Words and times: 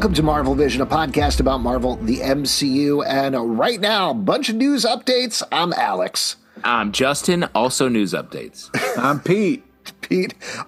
Welcome 0.00 0.14
to 0.14 0.22
Marvel 0.22 0.54
Vision, 0.54 0.80
a 0.80 0.86
podcast 0.86 1.40
about 1.40 1.60
Marvel, 1.60 1.96
the 1.96 2.20
MCU, 2.20 3.06
and 3.06 3.58
right 3.58 3.78
now, 3.78 4.12
a 4.12 4.14
bunch 4.14 4.48
of 4.48 4.56
news 4.56 4.86
updates. 4.86 5.42
I'm 5.52 5.74
Alex. 5.74 6.36
I'm 6.64 6.90
Justin, 6.90 7.44
also 7.54 7.86
news 7.86 8.14
updates. 8.14 8.70
I'm 8.96 9.20
Pete. 9.20 9.62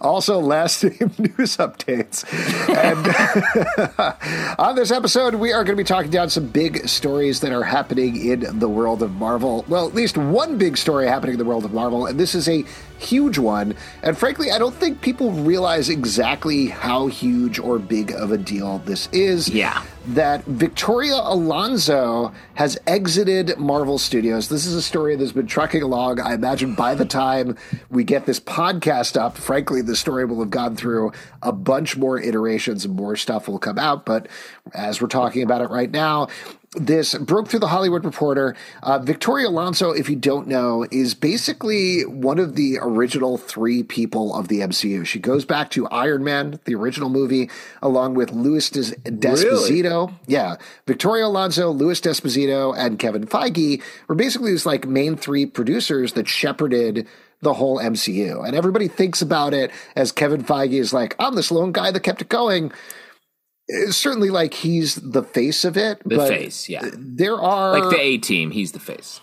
Also 0.00 0.38
last 0.38 0.84
name 0.84 1.11
news 1.18 1.56
updates. 1.56 2.24
And 2.68 4.59
on 4.59 4.77
this 4.77 4.91
episode, 4.91 5.34
we 5.34 5.52
are 5.52 5.65
going 5.65 5.77
to 5.77 5.80
be 5.80 5.87
talking 5.87 6.10
down 6.10 6.30
some 6.30 6.46
big 6.46 6.88
stories 6.88 7.41
that 7.41 7.52
are 7.52 7.65
happening 7.65 8.16
in 8.16 8.59
the 8.59 8.68
world 8.68 9.02
of 9.02 9.12
Marvel. 9.12 9.65
Well, 9.68 9.88
at 9.88 9.95
least 9.95 10.16
one 10.16 10.59
big 10.59 10.77
story 10.77 11.06
happening 11.06 11.34
in 11.34 11.38
the 11.38 11.45
world 11.45 11.65
of 11.65 11.73
Marvel, 11.73 12.06
and 12.06 12.18
this 12.18 12.34
is 12.34 12.48
a 12.48 12.65
huge 12.98 13.38
one. 13.38 13.74
And 14.02 14.16
frankly, 14.16 14.51
I 14.51 14.59
don't 14.59 14.74
think 14.74 15.01
people 15.01 15.32
realize 15.32 15.88
exactly 15.88 16.68
how 16.68 17.09
huge 17.09 17.59
or 17.59 17.79
big 17.79 18.12
of 18.12 18.30
a 18.30 18.38
deal 18.38 18.79
this 18.79 19.09
is. 19.12 19.48
Yeah. 19.48 19.82
That 20.09 20.45
Victoria 20.45 21.15
Alonso 21.15 22.33
has 22.55 22.77
exited 22.88 23.56
Marvel 23.56 23.98
Studios. 23.98 24.48
This 24.48 24.66
is 24.66 24.74
a 24.74 24.83
story 24.83 25.15
that's 25.15 25.30
been 25.30 25.47
trucking 25.47 25.80
along. 25.80 26.20
I 26.20 26.34
imagine 26.34 26.74
by 26.74 26.97
the 26.97 27.05
time 27.05 27.56
we 27.88 28.02
get 28.02 28.27
this 28.27 28.41
podcast 28.41 29.16
up, 29.16 29.37
frankly, 29.37 29.80
the 29.80 29.95
story 29.95 30.24
will 30.24 30.41
have 30.41 30.51
gone 30.51 30.74
through 30.74 31.12
a 31.41 31.52
bunch 31.52 31.96
more 31.96 32.20
iterations 32.20 32.84
and 32.84 32.96
more 32.96 33.15
stuff 33.15 33.46
will 33.46 33.60
come 33.60 33.79
out. 33.79 34.05
But 34.05 34.27
as 34.74 35.01
we're 35.01 35.07
talking 35.07 35.45
about 35.45 35.60
it 35.60 35.70
right 35.70 35.91
now, 35.91 36.27
this 36.74 37.14
broke 37.14 37.48
through 37.48 37.60
the 37.60 37.68
Hollywood 37.68 38.04
Reporter. 38.04 38.56
Uh, 38.82 38.98
Victoria 38.98 39.48
Alonso, 39.48 39.90
if 39.90 40.09
you 40.09 40.16
don't 40.16 40.46
know, 40.46 40.87
is 40.90 41.14
basically 41.14 42.02
one 42.02 42.38
of 42.38 42.56
the 42.56 42.79
original 42.80 43.37
three 43.37 43.82
people 43.82 44.34
of 44.34 44.48
the 44.48 44.60
MCU. 44.60 45.04
She 45.04 45.18
goes 45.18 45.45
back 45.45 45.70
to 45.73 45.87
Iron 45.88 46.24
Man, 46.24 46.59
the 46.64 46.74
original 46.74 47.10
movie, 47.10 47.51
along 47.82 48.14
with 48.14 48.32
Louis 48.32 48.70
Des- 48.70 48.96
D'Esposito. 49.10 50.06
Really? 50.06 50.18
Yeah, 50.26 50.56
Victoria 50.87 51.26
Alonso, 51.26 51.70
Louis 51.70 52.01
D'Esposito, 52.01 52.74
and 52.76 52.98
Kevin 52.98 53.26
Feige 53.26 53.82
were 54.09 54.14
basically 54.14 54.52
these 54.52 54.64
like 54.64 54.86
main 54.86 55.16
three 55.16 55.45
producers 55.45 56.14
that 56.14 56.26
shepherded 56.26 57.07
the 57.42 57.54
whole 57.54 57.79
MCU. 57.79 58.46
And 58.46 58.57
everybody 58.57 58.88
thinks 58.88 59.20
about 59.20 59.52
it 59.52 59.70
as 59.95 60.12
Kevin 60.12 60.42
Feige 60.42 60.74
is 60.74 60.95
like, 60.95 61.16
I'm 61.18 61.34
this 61.34 61.51
lone 61.51 61.73
guy 61.73 61.90
that 61.90 62.01
kept 62.01 62.23
it 62.23 62.29
going 62.29 62.73
certainly 63.91 64.31
like 64.31 64.55
he's 64.55 64.97
the 64.97 65.22
face 65.22 65.65
of 65.65 65.77
it. 65.77 66.03
The 66.05 66.27
face, 66.27 66.69
yeah. 66.69 66.88
There 66.93 67.41
are 67.41 67.78
like 67.78 67.91
the 67.91 68.00
A 68.00 68.19
team. 68.19 68.50
He's 68.50 68.72
the 68.72 68.81
face. 68.81 69.21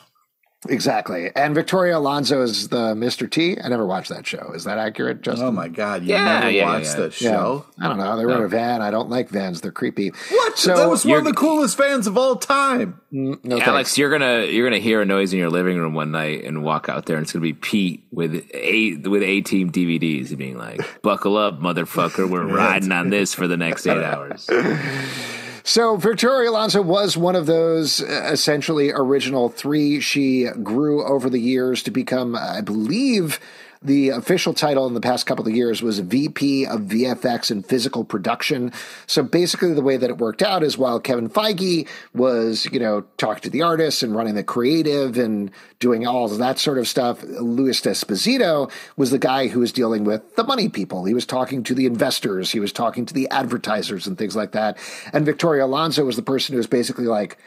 Exactly. 0.67 1.31
And 1.35 1.55
Victoria 1.55 1.97
Alonso 1.97 2.41
is 2.41 2.67
the 2.67 2.93
Mr. 2.93 3.31
T. 3.31 3.57
I 3.63 3.69
never 3.69 3.85
watched 3.85 4.09
that 4.09 4.27
show. 4.27 4.51
Is 4.53 4.65
that 4.65 4.77
accurate, 4.77 5.21
Justin? 5.21 5.47
Oh 5.47 5.51
my 5.51 5.69
God. 5.69 6.03
You 6.03 6.09
yeah, 6.09 6.39
never 6.39 6.51
yeah, 6.51 6.65
watched 6.65 6.87
yeah. 6.87 6.95
that 6.95 7.13
show? 7.13 7.65
I 7.79 7.87
don't 7.87 7.97
know. 7.97 8.17
They 8.17 8.25
were 8.25 8.31
no. 8.31 8.39
in 8.39 8.43
a 8.43 8.49
van. 8.49 8.81
I 8.81 8.91
don't 8.91 9.09
like 9.09 9.29
vans. 9.29 9.61
They're 9.61 9.71
creepy. 9.71 10.09
What? 10.09 10.57
So, 10.57 10.75
that 10.75 10.89
was 10.89 11.05
one 11.05 11.19
of 11.19 11.23
the 11.23 11.33
coolest 11.33 11.77
vans 11.77 12.07
of 12.07 12.17
all 12.17 12.35
time. 12.35 12.99
Mm, 13.13 13.43
no, 13.45 13.59
Alex, 13.59 13.97
you're 13.97 14.11
gonna 14.11 14.45
you're 14.45 14.67
gonna 14.67 14.81
hear 14.81 15.01
a 15.01 15.05
noise 15.05 15.31
in 15.31 15.39
your 15.39 15.49
living 15.49 15.77
room 15.77 15.93
one 15.93 16.11
night 16.11 16.43
and 16.43 16.61
walk 16.61 16.89
out 16.89 17.05
there 17.05 17.15
and 17.15 17.23
it's 17.23 17.31
gonna 17.31 17.41
be 17.41 17.53
Pete 17.53 18.05
with 18.11 18.35
a 18.53 18.97
with 18.97 19.23
A 19.23 19.41
team 19.41 19.71
DVDs 19.71 20.37
being 20.37 20.57
like, 20.57 21.01
Buckle 21.01 21.37
up, 21.37 21.61
motherfucker, 21.61 22.29
we're 22.29 22.45
riding 22.53 22.91
on 22.91 23.09
this 23.09 23.33
for 23.33 23.47
the 23.47 23.57
next 23.57 23.87
eight 23.87 24.03
hours. 24.03 24.49
So 25.63 25.95
Victoria 25.97 26.49
Alonso 26.49 26.81
was 26.81 27.17
one 27.17 27.35
of 27.35 27.45
those 27.45 28.01
uh, 28.01 28.29
essentially 28.31 28.91
original 28.91 29.49
three. 29.49 29.99
She 29.99 30.47
grew 30.63 31.05
over 31.05 31.29
the 31.29 31.39
years 31.39 31.83
to 31.83 31.91
become, 31.91 32.35
I 32.35 32.61
believe, 32.61 33.39
the 33.81 34.09
official 34.09 34.53
title 34.53 34.87
in 34.87 34.93
the 34.93 34.99
past 34.99 35.25
couple 35.25 35.47
of 35.47 35.55
years 35.55 35.81
was 35.81 35.99
VP 35.99 36.65
of 36.65 36.81
VFX 36.81 37.49
and 37.49 37.65
physical 37.65 38.03
production. 38.03 38.73
So 39.07 39.23
basically, 39.23 39.73
the 39.73 39.81
way 39.81 39.95
that 39.95 40.09
it 40.09 40.17
worked 40.17 40.41
out 40.41 40.63
is 40.63 40.77
while 40.77 40.99
Kevin 40.99 41.29
Feige 41.29 41.87
was, 42.13 42.67
you 42.73 42.79
know, 42.79 43.05
talking 43.17 43.43
to 43.43 43.49
the 43.49 43.61
artists 43.61 44.03
and 44.03 44.13
running 44.13 44.35
the 44.35 44.43
creative 44.43 45.17
and 45.17 45.49
doing 45.79 46.05
all 46.05 46.27
that 46.27 46.59
sort 46.59 46.77
of 46.77 46.89
stuff, 46.89 47.23
Louis 47.23 47.79
D'Esposito 47.79 48.69
was 48.97 49.11
the 49.11 49.19
guy 49.19 49.47
who 49.47 49.61
was 49.61 49.71
dealing 49.71 50.03
with 50.03 50.35
the 50.35 50.43
money 50.43 50.67
people. 50.67 51.05
He 51.05 51.13
was 51.13 51.25
talking 51.25 51.63
to 51.63 51.73
the 51.73 51.85
investors, 51.85 52.51
he 52.51 52.59
was 52.59 52.73
talking 52.73 53.05
to 53.05 53.13
the 53.13 53.29
advertisers 53.29 54.07
and 54.07 54.17
things 54.17 54.35
like 54.35 54.51
that. 54.51 54.77
And 55.13 55.25
Victoria 55.25 55.63
Alonso 55.63 56.03
was 56.03 56.17
the 56.17 56.21
person 56.21 56.51
who 56.51 56.57
was 56.57 56.67
basically 56.67 57.05
like, 57.05 57.37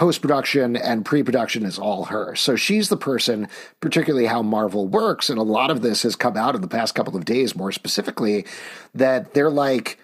post 0.00 0.22
production 0.22 0.76
and 0.76 1.04
pre 1.04 1.22
production 1.22 1.62
is 1.62 1.78
all 1.78 2.06
her. 2.06 2.34
So 2.34 2.56
she's 2.56 2.88
the 2.88 2.96
person, 2.96 3.48
particularly 3.82 4.26
how 4.26 4.40
Marvel 4.40 4.88
works. 4.88 5.28
And 5.28 5.38
a 5.38 5.42
lot 5.42 5.70
of 5.70 5.82
this 5.82 6.04
has 6.04 6.16
come 6.16 6.38
out 6.38 6.54
in 6.54 6.62
the 6.62 6.68
past 6.68 6.94
couple 6.94 7.14
of 7.16 7.26
days, 7.26 7.54
more 7.54 7.70
specifically, 7.70 8.46
that 8.94 9.34
they're 9.34 9.50
like, 9.50 9.98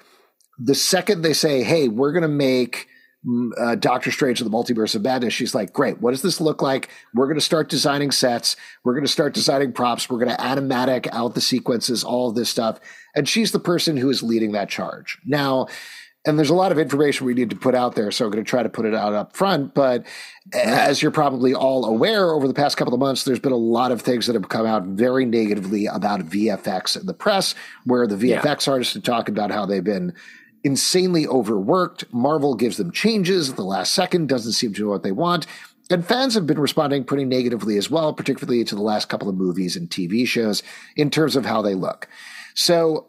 the 0.58 0.74
second 0.74 1.22
they 1.22 1.32
say, 1.32 1.62
hey, 1.62 1.88
we're 1.88 2.12
going 2.12 2.22
to 2.22 2.28
make. 2.28 2.88
Mm, 3.26 3.50
uh, 3.58 3.74
Doctor 3.74 4.12
Strange 4.12 4.40
and 4.40 4.48
the 4.48 4.54
Multiverse 4.56 4.94
of 4.94 5.02
Madness. 5.02 5.32
She's 5.32 5.54
like, 5.54 5.72
great. 5.72 6.00
What 6.00 6.12
does 6.12 6.22
this 6.22 6.40
look 6.40 6.62
like? 6.62 6.90
We're 7.12 7.26
going 7.26 7.38
to 7.38 7.44
start 7.44 7.68
designing 7.68 8.12
sets. 8.12 8.54
We're 8.84 8.92
going 8.92 9.06
to 9.06 9.10
start 9.10 9.34
designing 9.34 9.72
props. 9.72 10.08
We're 10.08 10.22
going 10.22 10.36
to 10.36 10.40
animatic 10.40 11.08
out 11.10 11.34
the 11.34 11.40
sequences, 11.40 12.04
all 12.04 12.28
of 12.28 12.36
this 12.36 12.50
stuff. 12.50 12.78
And 13.16 13.28
she's 13.28 13.50
the 13.50 13.58
person 13.58 13.96
who 13.96 14.10
is 14.10 14.22
leading 14.22 14.52
that 14.52 14.68
charge. 14.68 15.18
Now, 15.24 15.66
and 16.26 16.36
there's 16.36 16.50
a 16.50 16.54
lot 16.54 16.72
of 16.72 16.78
information 16.78 17.24
we 17.24 17.34
need 17.34 17.50
to 17.50 17.56
put 17.56 17.74
out 17.74 17.94
there, 17.94 18.10
so 18.10 18.24
I'm 18.24 18.32
going 18.32 18.44
to 18.44 18.48
try 18.48 18.62
to 18.62 18.68
put 18.68 18.84
it 18.84 18.94
out 18.94 19.14
up 19.14 19.36
front. 19.36 19.74
But 19.74 20.04
as 20.52 21.00
you're 21.00 21.12
probably 21.12 21.54
all 21.54 21.84
aware, 21.84 22.32
over 22.32 22.48
the 22.48 22.54
past 22.54 22.76
couple 22.76 22.92
of 22.92 23.00
months, 23.00 23.24
there's 23.24 23.38
been 23.38 23.52
a 23.52 23.56
lot 23.56 23.92
of 23.92 24.02
things 24.02 24.26
that 24.26 24.34
have 24.34 24.48
come 24.48 24.66
out 24.66 24.84
very 24.84 25.24
negatively 25.24 25.86
about 25.86 26.20
VFX 26.20 26.98
in 27.00 27.06
the 27.06 27.14
press, 27.14 27.54
where 27.84 28.06
the 28.06 28.16
VFX 28.16 28.66
yeah. 28.66 28.72
artists 28.72 28.94
have 28.94 29.04
talked 29.04 29.28
about 29.28 29.52
how 29.52 29.64
they've 29.64 29.84
been 29.84 30.12
insanely 30.64 31.28
overworked. 31.28 32.12
Marvel 32.12 32.54
gives 32.54 32.76
them 32.76 32.90
changes 32.90 33.50
at 33.50 33.56
the 33.56 33.62
last 33.62 33.94
second, 33.94 34.28
doesn't 34.28 34.52
seem 34.52 34.74
to 34.74 34.82
know 34.82 34.88
what 34.88 35.04
they 35.04 35.12
want. 35.12 35.46
And 35.88 36.04
fans 36.04 36.34
have 36.34 36.48
been 36.48 36.58
responding 36.58 37.04
pretty 37.04 37.24
negatively 37.24 37.76
as 37.76 37.88
well, 37.88 38.12
particularly 38.12 38.64
to 38.64 38.74
the 38.74 38.82
last 38.82 39.08
couple 39.08 39.28
of 39.28 39.36
movies 39.36 39.76
and 39.76 39.88
TV 39.88 40.26
shows 40.26 40.64
in 40.96 41.10
terms 41.10 41.36
of 41.36 41.46
how 41.46 41.62
they 41.62 41.76
look. 41.76 42.08
So 42.54 43.06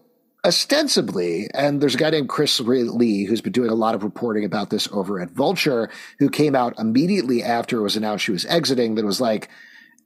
ostensibly, 0.47 1.49
and 1.53 1.81
there's 1.81 1.95
a 1.95 1.97
guy 1.97 2.09
named 2.09 2.29
Chris 2.29 2.59
Lee 2.59 3.25
who's 3.25 3.41
been 3.41 3.51
doing 3.51 3.69
a 3.69 3.75
lot 3.75 3.93
of 3.93 4.03
reporting 4.03 4.45
about 4.45 4.69
this 4.69 4.87
over 4.91 5.19
at 5.19 5.29
Vulture, 5.31 5.89
who 6.19 6.29
came 6.29 6.55
out 6.55 6.79
immediately 6.79 7.43
after 7.43 7.79
it 7.79 7.83
was 7.83 7.97
announced 7.97 8.23
she 8.23 8.31
was 8.31 8.45
exiting, 8.45 8.95
that 8.95 9.05
was 9.05 9.19
like, 9.19 9.49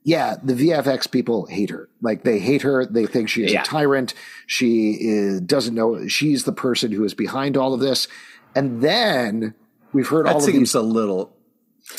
yeah, 0.02 0.34
the 0.42 0.54
VFX 0.54 1.08
people 1.10 1.46
hate 1.46 1.70
her. 1.70 1.88
Like 2.00 2.24
they 2.24 2.40
hate 2.40 2.62
her. 2.62 2.84
They 2.84 3.06
think 3.06 3.28
she 3.28 3.44
is 3.44 3.52
yeah. 3.52 3.62
a 3.62 3.64
tyrant. 3.64 4.14
She 4.48 4.96
is, 5.00 5.40
doesn't 5.42 5.76
know 5.76 6.08
she's 6.08 6.42
the 6.42 6.52
person 6.52 6.90
who 6.90 7.04
is 7.04 7.14
behind 7.14 7.56
all 7.56 7.72
of 7.72 7.78
this. 7.78 8.08
And 8.56 8.82
then 8.82 9.54
we've 9.92 10.08
heard 10.08 10.26
that 10.26 10.34
all 10.34 10.40
of 10.40 10.46
these 10.52 10.74
a 10.74 10.82
little. 10.82 11.36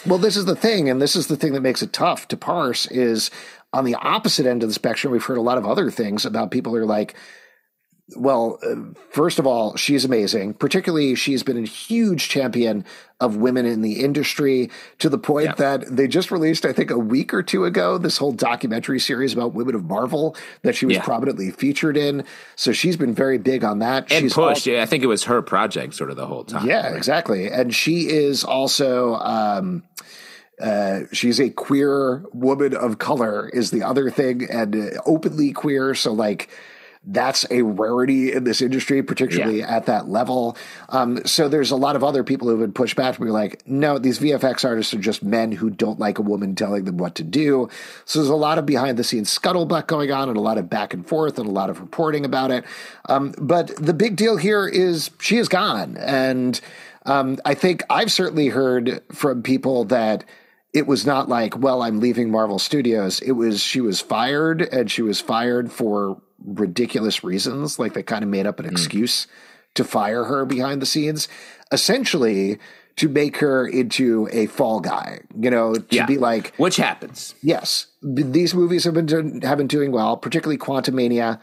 Well, 0.06 0.20
this 0.20 0.36
is 0.36 0.46
the 0.46 0.56
thing, 0.56 0.90
and 0.90 1.02
this 1.02 1.16
is 1.16 1.28
the 1.28 1.36
thing 1.38 1.54
that 1.54 1.62
makes 1.62 1.82
it 1.82 1.94
tough 1.94 2.28
to 2.30 2.38
parse. 2.38 2.88
Is 2.88 3.32
on 3.72 3.86
the 3.86 3.96
opposite 3.96 4.46
end 4.46 4.64
of 4.64 4.70
the 4.70 4.74
spectrum, 4.74 5.14
we've 5.14 5.24
heard 5.24 5.38
a 5.38 5.42
lot 5.42 5.58
of 5.58 5.66
other 5.66 5.90
things 5.90 6.26
about 6.26 6.52
people 6.52 6.74
who 6.74 6.80
are 6.80 6.86
like, 6.86 7.16
well, 8.16 8.60
uh, 8.66 8.76
first 9.12 9.40
of 9.40 9.48
all, 9.48 9.76
she's 9.76 10.06
amazing. 10.06 10.54
Particularly, 10.54 11.16
she's 11.16 11.44
been 11.44 11.58
a 11.58 11.68
huge 11.68 12.30
champion 12.30 12.86
of 13.20 13.38
women 13.38 13.66
in 13.66 13.82
the 13.82 14.02
industry 14.02 14.70
to 15.00 15.10
the 15.10 15.18
point 15.18 15.46
yeah. 15.46 15.56
that 15.56 15.96
they 15.96 16.08
just 16.08 16.32
released, 16.32 16.66
I 16.66 16.74
think, 16.74 16.92
a 16.92 16.98
week 16.98 17.34
or 17.34 17.42
two 17.42 17.66
ago, 17.66 17.98
this 17.98 18.18
whole 18.18 18.32
documentary 18.32 19.00
series 19.00 19.34
about 19.34 19.54
women 19.54 19.76
of 19.76 19.86
Marvel 19.86 20.36
that 20.62 20.76
she 20.76 20.86
was 20.86 20.98
yeah. 20.98 21.04
prominently 21.04 21.52
featured 21.52 21.96
in. 21.96 22.26
So 22.56 22.72
she's 22.72 22.98
been 22.98 23.16
very 23.16 23.38
big 23.38 23.64
on 23.64 23.80
that. 23.80 24.12
And 24.12 24.26
she's 24.26 24.34
pushed. 24.34 24.66
Yeah, 24.66 24.84
I 24.84 24.86
think 24.86 25.04
it 25.04 25.08
was 25.08 25.24
her 25.26 25.42
project 25.42 25.94
sort 25.94 26.10
of 26.10 26.18
the 26.18 26.28
whole 26.28 26.44
time. 26.44 26.68
Yeah, 26.68 26.88
right? 26.88 26.96
exactly. 26.96 27.50
And 27.50 27.74
she 27.74 28.10
is 28.10 28.44
also. 28.44 29.16
Um, 29.16 29.84
uh, 30.62 31.02
she's 31.12 31.40
a 31.40 31.50
queer 31.50 32.24
woman 32.32 32.76
of 32.76 33.00
color 33.00 33.50
is 33.50 33.72
the 33.72 33.82
other 33.82 34.12
thing 34.12 34.48
and 34.50 34.76
uh, 34.76 35.02
openly 35.06 35.52
queer 35.52 35.96
so 35.96 36.14
like 36.14 36.48
that's 37.06 37.46
a 37.52 37.62
rarity 37.64 38.32
in 38.32 38.46
this 38.46 38.62
industry, 38.62 39.04
particularly 39.04 39.60
yeah. 39.60 39.76
at 39.76 39.88
that 39.88 40.08
level. 40.08 40.58
Um, 40.90 41.26
so 41.26 41.50
there's 41.50 41.72
a 41.72 41.76
lot 41.76 41.96
of 41.96 42.04
other 42.04 42.24
people 42.24 42.48
who 42.48 42.52
have 42.52 42.62
been 42.62 42.74
pushed 42.74 42.96
back. 42.96 43.20
We're 43.20 43.32
like, 43.32 43.68
no, 43.68 43.98
these 44.00 44.20
VFX 44.20 44.64
artists 44.64 44.94
are 44.94 45.00
just 45.00 45.24
men 45.24 45.52
who 45.52 45.70
don't 45.70 46.00
like 46.00 46.18
a 46.18 46.22
woman 46.22 46.56
telling 46.56 46.86
them 46.86 46.98
what 46.98 47.16
to 47.16 47.24
do. 47.24 47.70
So 48.06 48.20
there's 48.20 48.30
a 48.30 48.36
lot 48.36 48.58
of 48.58 48.66
behind 48.66 48.98
the 48.98 49.04
scenes 49.04 49.38
scuttlebutt 49.38 49.88
going 49.88 50.12
on 50.12 50.30
and 50.30 50.38
a 50.38 50.42
lot 50.42 50.58
of 50.58 50.70
back 50.70 50.94
and 50.94 51.06
forth 51.06 51.38
and 51.38 51.48
a 51.48 51.52
lot 51.52 51.70
of 51.70 51.82
reporting 51.82 52.24
about 52.24 52.52
it. 52.52 52.64
Um, 53.10 53.34
but 53.38 53.76
the 53.76 53.94
big 53.94 54.16
deal 54.16 54.38
here 54.38 54.68
is 54.68 55.12
she 55.20 55.38
is 55.38 55.50
gone. 55.50 55.98
And 55.98 56.60
um, 57.06 57.38
I 57.44 57.54
think 57.54 57.84
I've 57.90 58.12
certainly 58.12 58.48
heard 58.48 59.02
from 59.12 59.44
people 59.44 59.86
that 59.86 60.24
it 60.74 60.88
was 60.88 61.06
not 61.06 61.30
like, 61.30 61.58
well, 61.58 61.84
I'm 61.84 62.00
leaving 62.00 62.32
Marvel 62.32 62.58
Studios. 62.58 63.20
It 63.20 63.34
was 63.34 63.62
she 63.62 63.80
was 63.80 64.02
fired 64.02 64.62
and 64.62 64.90
she 64.90 65.04
was 65.04 65.22
fired 65.22 65.72
for 65.72 66.20
ridiculous 66.46 67.24
reasons. 67.24 67.80
Like 67.80 67.94
they 67.94 68.04
kind 68.04 68.24
of 68.24 68.30
made 68.30 68.48
up 68.48 68.60
an 68.60 68.66
mm. 68.66 68.72
excuse 68.72 69.28
to 69.76 69.84
fire 69.84 70.26
her 70.26 70.46
behind 70.46 70.82
the 70.82 70.86
scenes, 70.86 71.28
essentially 71.72 72.60
to 72.96 73.10
make 73.10 73.38
her 73.38 73.68
into 73.68 74.30
a 74.32 74.46
fall 74.48 74.80
guy. 74.80 75.22
You 75.40 75.50
know, 75.50 75.76
to 75.76 75.86
yeah. 75.90 76.06
be 76.06 76.18
like 76.18 76.56
which 76.56 76.78
happens. 76.78 77.36
Yes, 77.42 77.88
these 78.02 78.54
movies 78.54 78.84
have 78.84 78.94
been 78.94 79.06
do- 79.06 79.40
have 79.44 79.58
been 79.58 79.68
doing 79.68 79.92
well, 79.92 80.18
particularly 80.18 80.58
Quantumania. 80.58 81.40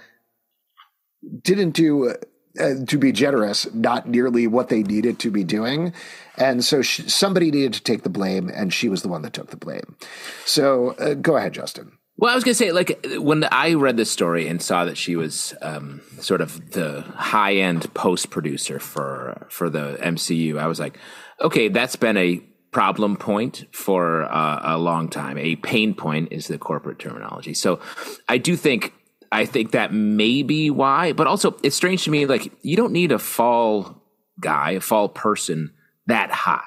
Didn't 1.42 1.72
do 1.72 2.14
uh, 2.58 2.84
to 2.86 2.98
be 2.98 3.12
generous, 3.12 3.72
not 3.72 4.08
nearly 4.08 4.46
what 4.46 4.68
they 4.68 4.82
needed 4.82 5.20
to 5.20 5.30
be 5.30 5.44
doing. 5.44 5.92
And 6.36 6.64
so 6.64 6.82
she, 6.82 7.08
somebody 7.08 7.50
needed 7.50 7.74
to 7.74 7.82
take 7.82 8.02
the 8.02 8.08
blame, 8.08 8.50
and 8.52 8.72
she 8.72 8.88
was 8.88 9.02
the 9.02 9.08
one 9.08 9.22
that 9.22 9.32
took 9.32 9.50
the 9.50 9.56
blame. 9.56 9.96
So 10.44 10.96
uh, 10.98 11.14
go 11.14 11.36
ahead, 11.36 11.52
Justin. 11.52 11.92
Well, 12.20 12.30
I 12.30 12.34
was 12.34 12.44
going 12.44 12.52
to 12.52 12.58
say, 12.58 12.70
like, 12.70 13.06
when 13.16 13.44
I 13.50 13.72
read 13.72 13.96
this 13.96 14.10
story 14.10 14.46
and 14.46 14.60
saw 14.60 14.84
that 14.84 14.98
she 14.98 15.16
was 15.16 15.54
um, 15.62 16.02
sort 16.18 16.42
of 16.42 16.72
the 16.72 17.00
high 17.00 17.54
end 17.54 17.92
post 17.94 18.28
producer 18.28 18.78
for 18.78 19.46
for 19.48 19.70
the 19.70 19.96
MCU, 20.02 20.58
I 20.58 20.66
was 20.66 20.78
like, 20.78 20.98
okay, 21.40 21.68
that's 21.68 21.96
been 21.96 22.18
a 22.18 22.42
problem 22.72 23.16
point 23.16 23.64
for 23.72 24.24
uh, 24.24 24.60
a 24.62 24.76
long 24.76 25.08
time. 25.08 25.38
A 25.38 25.56
pain 25.56 25.94
point 25.94 26.28
is 26.30 26.46
the 26.46 26.58
corporate 26.58 26.98
terminology. 26.98 27.54
So 27.54 27.80
I 28.28 28.36
do 28.36 28.54
think 28.54 28.92
I 29.32 29.46
think 29.46 29.70
that 29.70 29.94
may 29.94 30.42
be 30.42 30.68
why, 30.68 31.14
but 31.14 31.26
also 31.26 31.56
it's 31.62 31.74
strange 31.74 32.04
to 32.04 32.10
me. 32.10 32.26
Like 32.26 32.52
you 32.60 32.76
don't 32.76 32.92
need 32.92 33.12
a 33.12 33.18
fall 33.18 34.02
guy, 34.38 34.72
a 34.72 34.80
fall 34.80 35.08
person 35.08 35.72
that 36.06 36.30
high. 36.30 36.60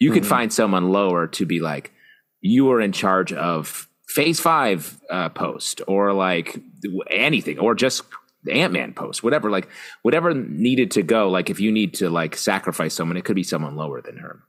You 0.00 0.08
mm-hmm. 0.08 0.14
could 0.14 0.26
find 0.26 0.52
someone 0.52 0.90
lower 0.90 1.28
to 1.28 1.46
be 1.46 1.60
like, 1.60 1.92
you 2.40 2.72
are 2.72 2.80
in 2.80 2.90
charge 2.90 3.32
of 3.32 3.88
phase 4.06 4.40
five 4.40 5.00
uh, 5.10 5.28
post 5.30 5.82
or 5.86 6.12
like 6.12 6.58
anything 7.10 7.58
or 7.58 7.74
just 7.74 8.02
ant-man 8.50 8.94
post 8.94 9.24
whatever 9.24 9.50
like 9.50 9.68
whatever 10.02 10.32
needed 10.32 10.92
to 10.92 11.02
go. 11.02 11.28
Like 11.28 11.50
if 11.50 11.58
you 11.58 11.72
need 11.72 11.94
to 11.94 12.08
like 12.10 12.36
sacrifice 12.36 12.94
someone 12.94 13.16
it 13.16 13.24
could 13.24 13.36
be 13.36 13.42
someone 13.42 13.76
lower 13.76 14.00
than 14.00 14.18
her. 14.18 14.40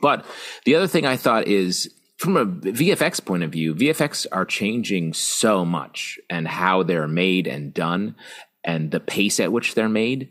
But 0.00 0.24
the 0.64 0.74
other 0.74 0.86
thing 0.86 1.06
i 1.06 1.16
thought 1.16 1.46
is 1.46 1.92
from 2.16 2.36
a 2.36 2.46
vfx 2.46 3.24
point 3.24 3.42
of 3.42 3.50
view 3.50 3.74
vfx 3.74 4.26
are 4.30 4.44
changing 4.44 5.14
so 5.14 5.64
much 5.64 6.18
and 6.28 6.46
how 6.46 6.82
they're 6.82 7.08
made 7.08 7.46
and 7.46 7.72
done 7.72 8.14
and 8.62 8.90
the 8.90 9.00
pace 9.00 9.40
at 9.40 9.52
which 9.52 9.74
they're 9.74 9.88
made 9.88 10.30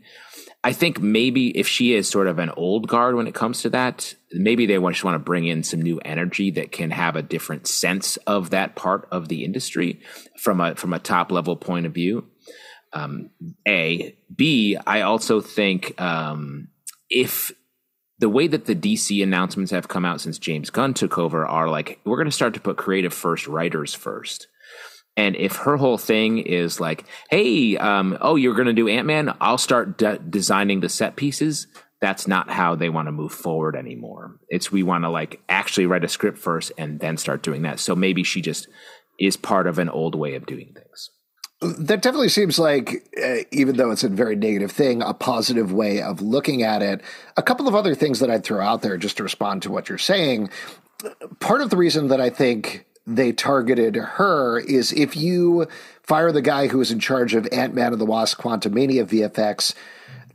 I 0.64 0.74
think 0.74 1.00
maybe 1.00 1.58
if 1.58 1.68
she 1.68 1.94
is 1.94 2.10
sort 2.10 2.28
of 2.28 2.38
an 2.38 2.50
old 2.50 2.90
guard 2.90 3.16
when 3.16 3.28
it 3.28 3.34
comes 3.34 3.62
to 3.62 3.70
that, 3.70 4.14
maybe 4.34 4.66
they 4.66 4.78
just 4.78 5.04
want 5.06 5.16
to 5.16 5.20
bring 5.20 5.48
in 5.48 5.64
some 5.64 5.82
new 5.82 6.00
energy 6.04 6.52
that 6.52 6.74
can 6.74 6.92
have 6.92 7.16
a 7.16 7.22
different 7.22 7.66
sense 7.66 8.18
of 8.28 8.50
that 8.50 8.76
part 8.76 9.08
of 9.10 9.30
the 9.30 9.46
industry 9.46 10.02
from 10.38 10.60
a 10.60 10.76
from 10.76 10.94
a 10.94 11.00
top 11.00 11.32
level 11.32 11.56
point 11.56 11.86
of 11.86 11.94
view. 11.94 12.28
Um, 12.92 13.30
a 13.66 14.18
B. 14.36 14.76
I 14.86 15.02
also 15.02 15.40
think 15.40 16.00
um, 16.02 16.68
if 17.10 17.54
the 18.18 18.30
way 18.30 18.48
that 18.48 18.66
the 18.66 18.76
DC 18.76 19.24
announcements 19.24 19.72
have 19.72 19.88
come 19.88 20.04
out 20.04 20.20
since 20.20 20.38
James 20.38 20.70
Gunn 20.70 20.94
took 20.94 21.18
over 21.18 21.46
are 21.46 21.70
like 21.70 22.00
we're 22.04 22.18
going 22.18 22.26
to 22.26 22.32
start 22.32 22.54
to 22.56 22.60
put 22.60 22.76
creative 22.76 23.14
first, 23.14 23.48
writers 23.48 23.94
first. 23.94 24.48
And 25.18 25.36
if 25.36 25.58
her 25.58 25.76
whole 25.76 25.98
thing 25.98 26.38
is 26.38 26.80
like, 26.80 27.06
hey, 27.30 27.78
um, 27.78 28.18
oh, 28.22 28.36
you're 28.36 28.56
going 28.56 28.68
to 28.68 28.74
do 28.74 28.88
Ant 28.88 29.06
Man, 29.06 29.36
I'll 29.42 29.58
start 29.58 29.98
de- 29.98 30.20
designing 30.20 30.80
the 30.80 30.90
set 30.90 31.16
pieces. 31.16 31.68
That's 32.02 32.28
not 32.28 32.50
how 32.50 32.76
they 32.76 32.90
want 32.90 33.08
to 33.08 33.12
move 33.12 33.34
forward 33.34 33.76
anymore. 33.76 34.38
It's 34.48 34.72
we 34.72 34.84
want 34.84 35.04
to 35.04 35.10
like 35.10 35.42
actually 35.50 35.86
write 35.86 36.06
a 36.06 36.08
script 36.08 36.38
first 36.38 36.72
and 36.78 37.00
then 37.00 37.18
start 37.18 37.44
doing 37.44 37.64
that. 37.64 37.80
So 37.80 37.96
maybe 37.96 38.24
she 38.24 38.42
just 38.42 38.70
is 39.20 39.36
part 39.36 39.68
of 39.68 39.80
an 39.80 39.90
old 39.90 40.16
way 40.16 40.36
of 40.36 40.46
doing 40.46 40.74
things. 40.74 41.10
That 41.62 42.02
definitely 42.02 42.30
seems 42.30 42.58
like, 42.58 43.06
uh, 43.22 43.40
even 43.52 43.76
though 43.76 43.92
it's 43.92 44.06
a 44.06 44.10
very 44.10 44.38
negative 44.38 44.72
thing, 44.72 45.02
a 45.02 45.14
positive 45.14 45.74
way 45.74 46.02
of 46.02 46.22
looking 46.22 46.64
at 46.64 46.82
it. 46.82 47.02
A 47.36 47.44
couple 47.44 47.68
of 47.68 47.76
other 47.76 47.96
things 47.96 48.22
that 48.22 48.30
I'd 48.30 48.46
throw 48.46 48.62
out 48.62 48.82
there 48.82 48.96
just 48.96 49.18
to 49.18 49.24
respond 49.24 49.64
to 49.64 49.72
what 49.72 49.90
you're 49.90 49.98
saying. 49.98 50.50
Part 51.42 51.60
of 51.60 51.70
the 51.70 51.76
reason 51.76 52.08
that 52.08 52.22
I 52.22 52.30
think 52.30 52.86
they 53.16 53.32
targeted 53.32 53.96
her 53.96 54.60
is 54.60 54.92
if 54.92 55.16
you 55.16 55.68
fire 56.04 56.32
the 56.32 56.42
guy 56.42 56.68
who 56.68 56.82
is 56.82 56.92
in 56.92 57.00
charge 57.00 57.34
of 57.34 57.48
Ant 57.52 57.74
Man 57.74 57.92
and 57.92 58.02
the 58.02 58.06
Wasp 58.06 58.40
Quantumania 58.40 59.06
VFX, 59.06 59.74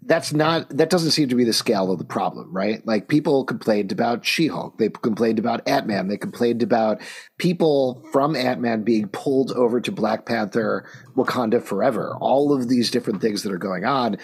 that's 0.06 0.32
not 0.32 0.68
that 0.68 0.90
doesn't 0.90 1.12
seem 1.12 1.28
to 1.30 1.34
be 1.34 1.44
the 1.44 1.52
scale 1.52 1.90
of 1.90 1.98
the 1.98 2.04
problem, 2.04 2.52
right? 2.52 2.86
Like 2.86 3.08
people 3.08 3.44
complained 3.44 3.90
about 3.90 4.26
She-Hulk, 4.26 4.76
they 4.78 4.90
complained 4.90 5.38
about 5.38 5.66
Ant-Man, 5.66 6.08
they 6.08 6.18
complained 6.18 6.62
about 6.62 7.00
people 7.38 8.06
from 8.12 8.36
Ant-Man 8.36 8.82
being 8.82 9.08
pulled 9.08 9.52
over 9.52 9.80
to 9.80 9.92
Black 9.92 10.26
Panther, 10.26 10.86
Wakanda 11.16 11.62
Forever, 11.62 12.16
all 12.20 12.52
of 12.52 12.68
these 12.68 12.90
different 12.90 13.22
things 13.22 13.42
that 13.42 13.52
are 13.52 13.58
going 13.58 13.84
on. 13.84 14.18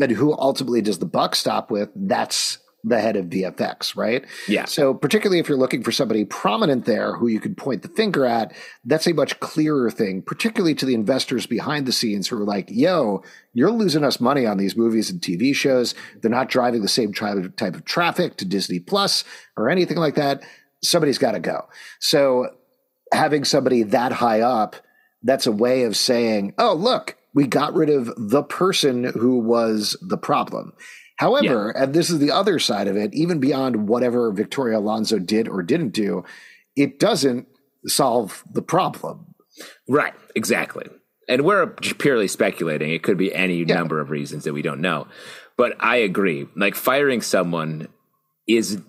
And 0.00 0.12
who 0.12 0.36
ultimately 0.36 0.82
does 0.82 0.98
the 0.98 1.06
buck 1.06 1.34
stop 1.34 1.70
with? 1.70 1.90
That's 1.94 2.58
the 2.86 3.00
head 3.00 3.16
of 3.16 3.26
VFX, 3.26 3.96
right? 3.96 4.24
Yeah. 4.46 4.64
So 4.64 4.94
particularly 4.94 5.40
if 5.40 5.48
you're 5.48 5.58
looking 5.58 5.82
for 5.82 5.90
somebody 5.90 6.24
prominent 6.24 6.84
there 6.84 7.16
who 7.16 7.26
you 7.26 7.40
could 7.40 7.56
point 7.56 7.82
the 7.82 7.88
finger 7.88 8.24
at, 8.24 8.54
that's 8.84 9.08
a 9.08 9.12
much 9.12 9.40
clearer 9.40 9.90
thing, 9.90 10.22
particularly 10.22 10.74
to 10.76 10.86
the 10.86 10.94
investors 10.94 11.46
behind 11.46 11.86
the 11.86 11.92
scenes 11.92 12.28
who 12.28 12.40
are 12.40 12.44
like, 12.44 12.68
yo, 12.70 13.24
you're 13.52 13.72
losing 13.72 14.04
us 14.04 14.20
money 14.20 14.46
on 14.46 14.56
these 14.56 14.76
movies 14.76 15.10
and 15.10 15.20
TV 15.20 15.52
shows. 15.54 15.96
They're 16.22 16.30
not 16.30 16.48
driving 16.48 16.82
the 16.82 16.88
same 16.88 17.12
type 17.12 17.60
of 17.60 17.84
traffic 17.84 18.36
to 18.36 18.44
Disney 18.44 18.78
Plus 18.78 19.24
or 19.56 19.68
anything 19.68 19.96
like 19.96 20.14
that. 20.14 20.44
Somebody's 20.82 21.18
got 21.18 21.32
to 21.32 21.40
go. 21.40 21.68
So 21.98 22.50
having 23.12 23.42
somebody 23.42 23.82
that 23.82 24.12
high 24.12 24.42
up, 24.42 24.76
that's 25.24 25.48
a 25.48 25.52
way 25.52 25.82
of 25.82 25.96
saying, 25.96 26.54
oh, 26.56 26.74
look, 26.74 27.16
we 27.34 27.48
got 27.48 27.74
rid 27.74 27.90
of 27.90 28.12
the 28.16 28.44
person 28.44 29.04
who 29.04 29.40
was 29.40 29.96
the 30.00 30.16
problem. 30.16 30.72
However, 31.16 31.72
yeah. 31.74 31.84
and 31.84 31.94
this 31.94 32.10
is 32.10 32.18
the 32.18 32.30
other 32.30 32.58
side 32.58 32.88
of 32.88 32.96
it, 32.96 33.14
even 33.14 33.40
beyond 33.40 33.88
whatever 33.88 34.30
Victoria 34.32 34.78
Alonso 34.78 35.18
did 35.18 35.48
or 35.48 35.62
didn't 35.62 35.90
do, 35.90 36.24
it 36.76 36.98
doesn't 36.98 37.48
solve 37.86 38.44
the 38.50 38.62
problem. 38.62 39.34
Right, 39.88 40.14
exactly. 40.34 40.86
And 41.28 41.42
we're 41.44 41.66
purely 41.66 42.28
speculating. 42.28 42.92
It 42.92 43.02
could 43.02 43.16
be 43.16 43.34
any 43.34 43.64
yeah. 43.64 43.74
number 43.74 44.00
of 44.00 44.10
reasons 44.10 44.44
that 44.44 44.52
we 44.52 44.62
don't 44.62 44.80
know. 44.80 45.08
But 45.56 45.74
I 45.80 45.96
agree. 45.96 46.46
Like 46.54 46.74
firing 46.74 47.22
someone 47.22 47.88
is 48.46 48.80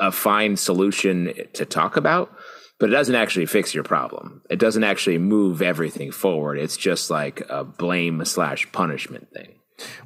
a 0.00 0.12
fine 0.12 0.56
solution 0.56 1.32
to 1.54 1.64
talk 1.64 1.96
about, 1.96 2.32
but 2.78 2.90
it 2.90 2.92
doesn't 2.92 3.14
actually 3.14 3.46
fix 3.46 3.74
your 3.74 3.84
problem. 3.84 4.42
It 4.50 4.58
doesn't 4.58 4.84
actually 4.84 5.18
move 5.18 5.62
everything 5.62 6.10
forward. 6.10 6.58
It's 6.58 6.76
just 6.76 7.10
like 7.10 7.42
a 7.48 7.64
blame 7.64 8.24
slash 8.24 8.70
punishment 8.72 9.28
thing. 9.32 9.54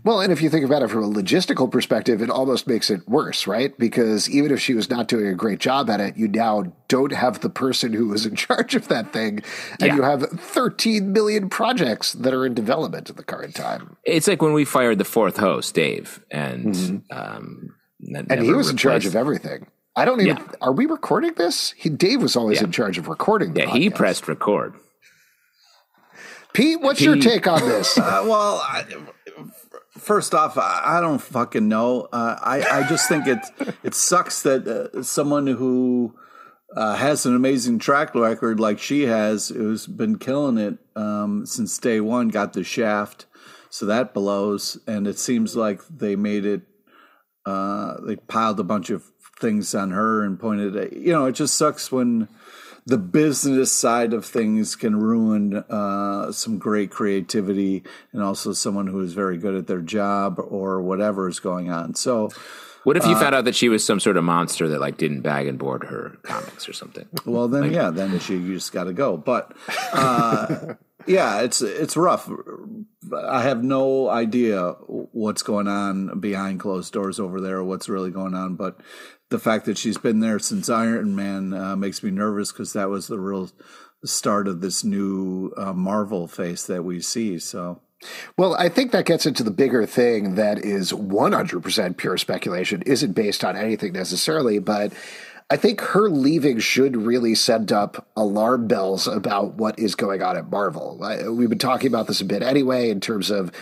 Well, 0.05 0.21
and 0.21 0.33
if 0.33 0.43
you 0.43 0.51
think 0.51 0.65
about 0.65 0.83
it 0.83 0.89
from 0.89 1.05
a 1.05 1.09
logistical 1.09 1.71
perspective, 1.71 2.21
it 2.23 2.31
almost 2.31 2.67
makes 2.67 2.91
it 2.91 3.07
worse, 3.09 3.47
right? 3.47 3.77
Because 3.79 4.29
even 4.29 4.53
if 4.53 4.61
she 4.61 4.75
was 4.75 4.91
not 4.91 5.09
doing 5.09 5.27
a 5.27 5.35
great 5.35 5.59
job 5.61 5.89
at 5.89 6.01
it, 6.01 6.17
you 6.17 6.29
now 6.29 6.73
don't 6.89 7.13
have 7.13 7.41
the 7.41 7.51
person 7.51 7.93
who 7.93 8.09
was 8.09 8.27
in 8.27 8.37
charge 8.37 8.75
of 8.75 8.89
that 8.89 9.13
thing, 9.13 9.43
and 9.81 9.89
yeah. 9.89 9.97
you 9.97 10.03
have 10.03 10.23
13 10.23 11.13
million 11.13 11.49
projects 11.49 12.13
that 12.13 12.35
are 12.35 12.45
in 12.45 12.55
development 12.55 13.11
at 13.11 13.17
the 13.17 13.25
current 13.25 13.55
time. 13.55 13.97
It's 14.05 14.29
like 14.29 14.43
when 14.43 14.53
we 14.53 14.65
fired 14.65 14.99
the 14.99 15.05
fourth 15.05 15.37
host, 15.37 15.75
Dave, 15.75 16.25
and 16.31 16.75
mm-hmm. 16.75 17.19
um, 17.19 17.75
and 18.01 18.43
he 18.43 18.53
was 18.53 18.69
replaced. 18.69 18.71
in 18.71 18.77
charge 18.77 19.07
of 19.07 19.17
everything. 19.17 19.67
I 19.95 20.05
don't 20.05 20.21
even. 20.21 20.37
Yeah. 20.37 20.47
Are 20.61 20.73
we 20.73 20.87
recording 20.87 21.35
this? 21.35 21.73
He, 21.73 21.91
Dave 21.91 22.23
was 22.23 22.37
always 22.37 22.59
yeah. 22.59 22.65
in 22.65 22.73
charge 22.73 22.99
of 22.99 23.09
recording. 23.09 23.55
yeah, 23.55 23.67
podcast. 23.67 23.77
he 23.77 23.91
pressed 23.91 24.29
record. 24.29 24.75
Pete, 26.53 26.81
what's 26.81 26.99
Pete. 26.99 27.07
your 27.07 27.17
take 27.17 27.47
on 27.47 27.61
this? 27.61 27.99
Uh, 28.03 28.25
well, 28.27 28.57
I, 28.63 28.85
first 29.99 30.35
off, 30.35 30.59
I 30.59 30.99
don't 31.01 31.21
fucking 31.21 31.69
know. 31.69 32.09
Uh, 32.13 32.37
I 32.41 32.81
I 32.81 32.89
just 32.89 33.09
think 33.09 33.27
it 33.27 33.39
it 33.83 33.95
sucks 33.95 34.43
that 34.43 34.67
uh, 34.67 35.03
someone 35.03 35.47
who 35.47 36.15
uh, 36.77 36.97
has 36.97 37.27
an 37.27 37.35
amazing 37.35 37.79
track 37.79 38.15
record 38.15 38.59
like 38.59 38.79
she 38.79 39.03
has, 39.03 39.49
who's 39.49 39.87
been 39.87 40.19
killing 40.19 40.59
it 40.59 40.79
um, 40.97 41.47
since 41.47 41.79
day 41.79 42.01
one, 42.01 42.29
got 42.29 42.53
the 42.53 42.65
shaft. 42.65 43.27
So 43.71 43.87
that 43.87 44.13
blows, 44.13 44.79
and 44.87 45.07
it 45.07 45.19
seems 45.19 45.57
like 45.57 45.81
they 45.89 46.17
made 46.17 46.45
it. 46.45 46.63
Uh, 47.47 47.97
they 48.07 48.17
piled 48.17 48.61
a 48.61 48.65
bunch 48.65 48.91
of 48.91 49.05
things 49.41 49.75
on 49.75 49.91
her 49.91 50.23
and 50.23 50.39
pointed 50.39 50.77
at. 50.77 50.93
You 50.93 51.13
know, 51.13 51.27
it 51.27 51.33
just 51.33 51.57
sucks 51.57 51.91
when 51.91 52.29
the 52.85 52.99
business 52.99 53.71
side 53.71 54.13
of 54.13 54.25
things 54.25 54.75
can 54.75 54.97
ruin 54.97 55.57
uh, 55.57 56.33
some 56.33 56.59
great 56.59 56.91
creativity 56.91 57.85
and 58.13 58.23
also 58.23 58.53
someone 58.53 58.89
who 58.89 59.01
is 59.01 59.13
very 59.13 59.39
good 59.39 59.55
at 59.55 59.67
their 59.67 59.81
job 59.81 60.39
or 60.39 60.83
whatever 60.83 61.29
is 61.29 61.39
going 61.39 61.71
on. 61.71 61.95
So, 61.95 62.31
what 62.85 62.97
if 62.97 63.07
you 63.07 63.13
uh, 63.13 63.21
found 63.21 63.35
out 63.37 63.45
that 63.45 63.55
she 63.55 63.69
was 63.69 63.85
some 63.87 64.01
sort 64.01 64.17
of 64.17 64.25
monster 64.25 64.69
that 64.69 64.81
like 64.81 64.97
didn't 64.97 65.21
bag 65.21 65.47
and 65.47 65.59
board 65.59 65.85
her 65.85 66.19
comics 66.23 66.69
or 66.69 66.73
something? 66.73 67.07
Well, 67.25 67.47
then 67.47 67.63
like, 67.63 67.73
yeah, 67.73 67.91
then 67.91 68.19
she 68.19 68.35
you 68.35 68.55
just 68.55 68.73
got 68.73 68.85
to 68.85 68.93
go. 68.93 69.17
But 69.17 69.53
uh, 69.93 70.75
yeah, 71.07 71.43
it's 71.43 71.63
it's 71.63 71.97
rough. 71.97 72.29
I 73.15 73.43
have 73.43 73.63
no 73.63 74.09
idea 74.09 74.75
what's 75.23 75.43
going 75.43 75.69
on 75.69 76.19
behind 76.19 76.61
closed 76.61 76.93
doors 76.93 77.21
over 77.21 77.41
there, 77.41 77.63
what's 77.63 77.89
really 77.89 78.11
going 78.11 78.35
on. 78.35 78.57
But 78.57 78.81
the 79.31 79.39
fact 79.39 79.65
that 79.67 79.79
she's 79.79 79.97
been 79.97 80.21
there 80.21 80.39
since 80.39 80.69
Iron 80.69 81.15
Man 81.15 81.55
uh, 81.55 81.77
makes 81.77 82.03
me 82.03 82.11
nervous 82.11 82.53
because 82.53 82.73
that 82.73 82.91
was 82.91 83.07
the 83.07 83.19
real 83.19 83.51
start 84.05 84.49
of 84.49 84.61
this 84.61 84.83
new 84.83 85.53
uh, 85.57 85.73
Marvel 85.73 86.27
face 86.27 86.67
that 86.67 86.83
we 86.83 87.01
see. 87.01 87.39
So. 87.39 87.81
Well, 88.37 88.55
I 88.57 88.69
think 88.69 88.91
that 88.91 89.07
gets 89.07 89.27
into 89.27 89.45
the 89.45 89.53
bigger 89.53 89.87
thing 89.87 90.35
that 90.35 90.59
is 90.59 90.93
100% 90.93 91.97
pure 91.97 92.19
speculation, 92.19 92.83
isn't 92.83 93.13
based 93.13 93.45
on 93.45 93.57
anything 93.57 93.93
necessarily, 93.93 94.59
but 94.59 94.93
I 95.51 95.57
think 95.57 95.81
her 95.83 96.09
leaving 96.11 96.59
should 96.59 96.97
really 96.97 97.37
send 97.37 97.71
up 97.71 98.09
alarm 98.17 98.67
bells 98.67 99.07
about 99.07 99.55
what 99.55 99.79
is 99.79 99.95
going 99.95 100.21
on 100.21 100.37
at 100.37 100.51
Marvel. 100.51 100.99
We've 101.31 101.49
been 101.49 101.59
talking 101.59 101.89
about 101.89 102.09
this 102.09 102.21
a 102.21 102.25
bit 102.25 102.43
anyway, 102.43 102.91
in 102.91 103.01
terms 103.01 103.31
of 103.31 103.53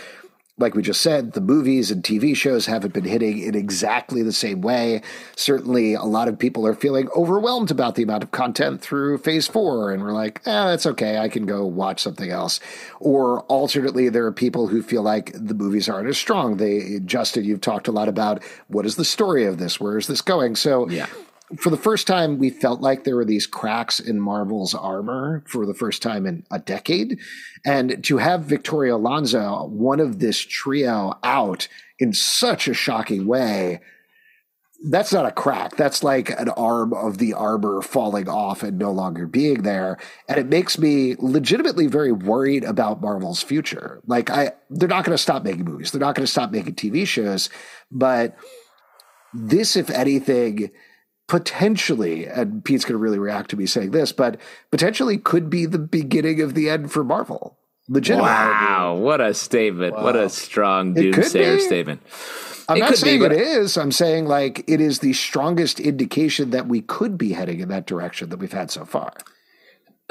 like 0.57 0.75
we 0.75 0.81
just 0.81 1.01
said, 1.01 1.33
the 1.33 1.41
movies 1.41 1.91
and 1.91 2.03
TV 2.03 2.35
shows 2.35 2.65
haven't 2.65 2.93
been 2.93 3.05
hitting 3.05 3.39
in 3.39 3.55
exactly 3.55 4.21
the 4.21 4.31
same 4.31 4.61
way. 4.61 5.01
Certainly, 5.35 5.93
a 5.95 6.03
lot 6.03 6.27
of 6.27 6.37
people 6.37 6.67
are 6.67 6.75
feeling 6.75 7.09
overwhelmed 7.15 7.71
about 7.71 7.95
the 7.95 8.03
amount 8.03 8.23
of 8.23 8.31
content 8.31 8.81
through 8.81 9.17
phase 9.19 9.47
four, 9.47 9.91
and 9.91 10.03
we're 10.03 10.11
like, 10.11 10.41
eh, 10.45 10.65
that's 10.65 10.85
okay. 10.85 11.17
I 11.17 11.29
can 11.29 11.45
go 11.45 11.65
watch 11.65 12.01
something 12.01 12.29
else. 12.29 12.59
Or 12.99 13.41
alternately, 13.43 14.09
there 14.09 14.25
are 14.25 14.31
people 14.31 14.67
who 14.67 14.83
feel 14.83 15.01
like 15.01 15.31
the 15.33 15.55
movies 15.55 15.89
aren't 15.89 16.09
as 16.09 16.17
strong. 16.17 16.57
They, 16.57 16.99
Justin, 17.05 17.45
you've 17.45 17.61
talked 17.61 17.87
a 17.87 17.91
lot 17.91 18.07
about 18.07 18.43
what 18.67 18.85
is 18.85 18.97
the 18.97 19.05
story 19.05 19.45
of 19.45 19.57
this? 19.57 19.79
Where 19.79 19.97
is 19.97 20.07
this 20.07 20.21
going? 20.21 20.55
So, 20.55 20.87
Yeah. 20.89 21.07
For 21.57 21.69
the 21.69 21.77
first 21.77 22.07
time, 22.07 22.37
we 22.37 22.49
felt 22.49 22.81
like 22.81 23.03
there 23.03 23.15
were 23.15 23.25
these 23.25 23.47
cracks 23.47 23.99
in 23.99 24.19
Marvel's 24.19 24.73
armor 24.73 25.43
for 25.47 25.65
the 25.65 25.73
first 25.73 26.01
time 26.01 26.25
in 26.25 26.45
a 26.51 26.59
decade. 26.59 27.19
And 27.65 28.03
to 28.05 28.17
have 28.17 28.43
Victoria 28.43 28.95
Alonso, 28.95 29.65
one 29.67 29.99
of 29.99 30.19
this 30.19 30.39
trio, 30.39 31.17
out 31.23 31.67
in 31.99 32.13
such 32.13 32.67
a 32.67 32.73
shocking 32.73 33.25
way, 33.25 33.81
that's 34.83 35.13
not 35.13 35.27
a 35.27 35.31
crack. 35.31 35.75
That's 35.75 36.03
like 36.03 36.31
an 36.39 36.49
arm 36.49 36.93
of 36.93 37.19
the 37.19 37.33
armor 37.33 37.81
falling 37.81 38.27
off 38.27 38.63
and 38.63 38.79
no 38.79 38.91
longer 38.91 39.27
being 39.27 39.61
there. 39.61 39.99
And 40.27 40.39
it 40.39 40.47
makes 40.47 40.79
me 40.79 41.15
legitimately 41.19 41.85
very 41.85 42.11
worried 42.11 42.63
about 42.63 43.01
Marvel's 43.01 43.43
future. 43.43 44.01
Like 44.07 44.31
I 44.31 44.53
they're 44.71 44.89
not 44.89 45.05
going 45.05 45.15
to 45.15 45.21
stop 45.21 45.43
making 45.43 45.65
movies. 45.65 45.91
They're 45.91 46.01
not 46.01 46.15
going 46.15 46.25
to 46.25 46.31
stop 46.31 46.51
making 46.51 46.75
TV 46.75 47.05
shows, 47.05 47.49
but 47.91 48.35
this 49.33 49.75
if 49.75 49.91
anything 49.91 50.71
potentially 51.31 52.27
and 52.27 52.61
Pete's 52.65 52.83
going 52.83 52.95
to 52.95 52.97
really 52.97 53.17
react 53.17 53.49
to 53.51 53.55
me 53.55 53.65
saying 53.65 53.91
this, 53.91 54.11
but 54.11 54.37
potentially 54.69 55.17
could 55.17 55.49
be 55.49 55.65
the 55.65 55.79
beginning 55.79 56.41
of 56.41 56.55
the 56.55 56.69
end 56.69 56.91
for 56.91 57.05
Marvel. 57.05 57.57
Legitimately. 57.87 58.29
Wow, 58.29 58.95
what 58.99 59.21
a 59.21 59.33
statement! 59.33 59.93
What 59.93 60.17
a 60.17 60.27
strong 60.29 60.93
doomsayer 60.93 61.59
statement. 61.61 62.01
I'm 62.67 62.77
It 62.77 62.79
not 62.81 62.89
could 62.89 62.95
be, 62.95 62.97
saying 62.97 63.19
but- 63.21 63.31
it 63.31 63.39
is. 63.39 63.77
I'm 63.77 63.93
saying 63.93 64.25
like 64.27 64.65
it 64.67 64.81
is 64.81 64.99
the 64.99 65.13
strongest 65.13 65.79
indication 65.79 66.49
that 66.49 66.67
we 66.67 66.81
could 66.81 67.17
be 67.17 67.31
heading 67.31 67.61
in 67.61 67.69
that 67.69 67.85
direction 67.87 68.27
that 68.29 68.37
we've 68.37 68.51
had 68.51 68.69
so 68.69 68.83
far. 68.83 69.13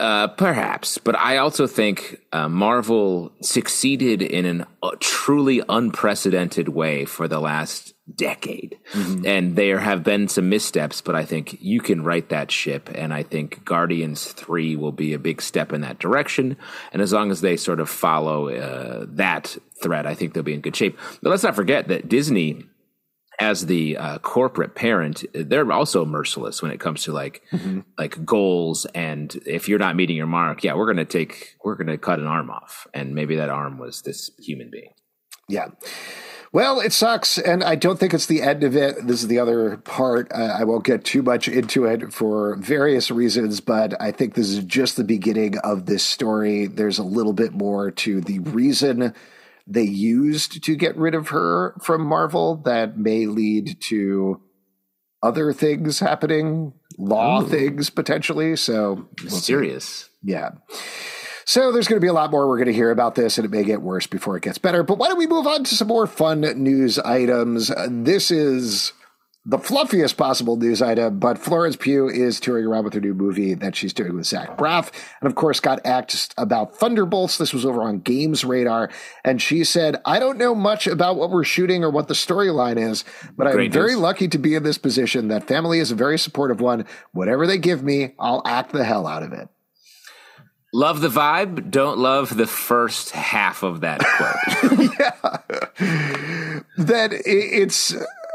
Uh, 0.00 0.28
perhaps, 0.28 0.96
but 0.96 1.14
I 1.14 1.36
also 1.36 1.66
think 1.66 2.22
uh, 2.32 2.48
Marvel 2.48 3.32
succeeded 3.42 4.22
in 4.22 4.46
an 4.46 4.64
uh, 4.82 4.92
truly 4.98 5.60
unprecedented 5.68 6.70
way 6.70 7.04
for 7.04 7.28
the 7.28 7.38
last 7.38 7.92
decade, 8.14 8.78
and 9.26 9.56
there 9.56 9.78
have 9.78 10.02
been 10.02 10.26
some 10.26 10.48
missteps. 10.48 11.02
But 11.02 11.16
I 11.16 11.26
think 11.26 11.58
you 11.60 11.82
can 11.82 12.02
right 12.02 12.26
that 12.30 12.50
ship, 12.50 12.88
and 12.94 13.12
I 13.12 13.22
think 13.22 13.62
Guardians 13.66 14.32
Three 14.32 14.74
will 14.74 14.90
be 14.90 15.12
a 15.12 15.18
big 15.18 15.42
step 15.42 15.70
in 15.70 15.82
that 15.82 15.98
direction. 15.98 16.56
And 16.94 17.02
as 17.02 17.12
long 17.12 17.30
as 17.30 17.42
they 17.42 17.58
sort 17.58 17.78
of 17.78 17.90
follow 17.90 18.48
uh, 18.48 19.04
that 19.06 19.54
thread, 19.82 20.06
I 20.06 20.14
think 20.14 20.32
they'll 20.32 20.42
be 20.42 20.54
in 20.54 20.62
good 20.62 20.76
shape. 20.76 20.98
But 21.22 21.28
let's 21.28 21.42
not 21.42 21.54
forget 21.54 21.88
that 21.88 22.08
Disney 22.08 22.64
as 23.40 23.66
the 23.66 23.96
uh, 23.96 24.18
corporate 24.18 24.74
parent, 24.74 25.24
they're 25.32 25.72
also 25.72 26.04
merciless 26.04 26.60
when 26.60 26.70
it 26.70 26.78
comes 26.78 27.04
to 27.04 27.12
like 27.12 27.42
like 27.98 28.24
goals. 28.24 28.86
And 28.94 29.34
if 29.46 29.68
you're 29.68 29.78
not 29.78 29.96
meeting 29.96 30.16
your 30.16 30.26
mark, 30.26 30.62
yeah, 30.62 30.74
we're 30.74 30.86
gonna 30.86 31.06
take 31.06 31.56
we're 31.64 31.74
gonna 31.74 31.98
cut 31.98 32.20
an 32.20 32.26
arm 32.26 32.50
off, 32.50 32.86
and 32.92 33.14
maybe 33.14 33.36
that 33.36 33.48
arm 33.48 33.78
was 33.78 34.02
this 34.02 34.30
human 34.38 34.70
being. 34.70 34.92
Yeah. 35.48 35.68
Well, 36.52 36.80
it 36.80 36.92
sucks, 36.92 37.38
and 37.38 37.62
I 37.62 37.76
don't 37.76 37.98
think 37.98 38.12
it's 38.12 38.26
the 38.26 38.42
end 38.42 38.64
of 38.64 38.76
it. 38.76 39.06
This 39.06 39.22
is 39.22 39.28
the 39.28 39.38
other 39.38 39.76
part. 39.76 40.32
Uh, 40.32 40.56
I 40.58 40.64
won't 40.64 40.84
get 40.84 41.04
too 41.04 41.22
much 41.22 41.46
into 41.46 41.84
it 41.84 42.12
for 42.12 42.56
various 42.56 43.08
reasons, 43.08 43.60
but 43.60 44.00
I 44.02 44.10
think 44.10 44.34
this 44.34 44.48
is 44.48 44.64
just 44.64 44.96
the 44.96 45.04
beginning 45.04 45.58
of 45.58 45.86
this 45.86 46.04
story. 46.04 46.66
There's 46.66 46.98
a 46.98 47.04
little 47.04 47.32
bit 47.32 47.52
more 47.52 47.92
to 47.92 48.20
the 48.20 48.40
reason 48.40 49.14
they 49.70 49.84
used 49.84 50.64
to 50.64 50.76
get 50.76 50.96
rid 50.96 51.14
of 51.14 51.28
her 51.28 51.74
from 51.80 52.04
Marvel 52.04 52.56
that 52.64 52.98
may 52.98 53.26
lead 53.26 53.80
to 53.82 54.40
other 55.22 55.52
things 55.52 56.00
happening, 56.00 56.72
law 56.98 57.42
things 57.42 57.88
potentially. 57.88 58.56
So 58.56 59.06
we'll. 59.22 59.24
Mysterious. 59.24 60.10
Yeah. 60.22 60.50
So 61.44 61.72
there's 61.72 61.88
going 61.88 62.00
to 62.00 62.04
be 62.04 62.08
a 62.08 62.12
lot 62.12 62.30
more 62.30 62.48
we're 62.48 62.58
going 62.58 62.66
to 62.66 62.72
hear 62.72 62.90
about 62.90 63.14
this, 63.14 63.38
and 63.38 63.44
it 63.44 63.50
may 63.50 63.64
get 63.64 63.82
worse 63.82 64.06
before 64.06 64.36
it 64.36 64.42
gets 64.42 64.58
better. 64.58 64.82
But 64.82 64.98
why 64.98 65.08
don't 65.08 65.18
we 65.18 65.26
move 65.26 65.46
on 65.46 65.64
to 65.64 65.74
some 65.74 65.88
more 65.88 66.06
fun 66.06 66.40
news 66.42 66.98
items? 66.98 67.72
This 67.88 68.30
is 68.30 68.92
the 69.46 69.58
fluffiest 69.58 70.18
possible 70.18 70.56
news 70.56 70.82
item, 70.82 71.18
but 71.18 71.38
Florence 71.38 71.74
Pugh 71.74 72.08
is 72.08 72.38
touring 72.38 72.66
around 72.66 72.84
with 72.84 72.92
her 72.92 73.00
new 73.00 73.14
movie 73.14 73.54
that 73.54 73.74
she's 73.74 73.94
doing 73.94 74.14
with 74.14 74.26
Zach 74.26 74.58
Braff, 74.58 74.92
and 75.20 75.28
of 75.28 75.34
course 75.34 75.60
got 75.60 75.84
asked 75.86 76.34
about 76.36 76.76
Thunderbolts. 76.76 77.38
This 77.38 77.54
was 77.54 77.64
over 77.64 77.82
on 77.82 78.00
Games 78.00 78.44
Radar, 78.44 78.90
and 79.24 79.40
she 79.40 79.64
said, 79.64 79.96
"I 80.04 80.18
don't 80.18 80.36
know 80.36 80.54
much 80.54 80.86
about 80.86 81.16
what 81.16 81.30
we're 81.30 81.44
shooting 81.44 81.82
or 81.82 81.90
what 81.90 82.08
the 82.08 82.14
storyline 82.14 82.76
is, 82.76 83.02
but 83.36 83.46
I'm 83.46 83.54
Great 83.54 83.72
very 83.72 83.94
lucky 83.94 84.28
to 84.28 84.38
be 84.38 84.54
in 84.54 84.62
this 84.62 84.78
position. 84.78 85.28
That 85.28 85.44
family 85.44 85.78
is 85.78 85.90
a 85.90 85.94
very 85.94 86.18
supportive 86.18 86.60
one. 86.60 86.84
Whatever 87.12 87.46
they 87.46 87.58
give 87.58 87.82
me, 87.82 88.12
I'll 88.18 88.42
act 88.44 88.72
the 88.72 88.84
hell 88.84 89.06
out 89.06 89.22
of 89.22 89.32
it." 89.32 89.48
Love 90.72 91.00
the 91.00 91.08
vibe. 91.08 91.70
Don't 91.70 91.98
love 91.98 92.36
the 92.36 92.46
first 92.46 93.10
half 93.10 93.62
of 93.62 93.80
that 93.80 94.00
quote. 94.00 94.90
Yeah. 95.00 96.60
That 96.76 97.12
it's 97.12 97.94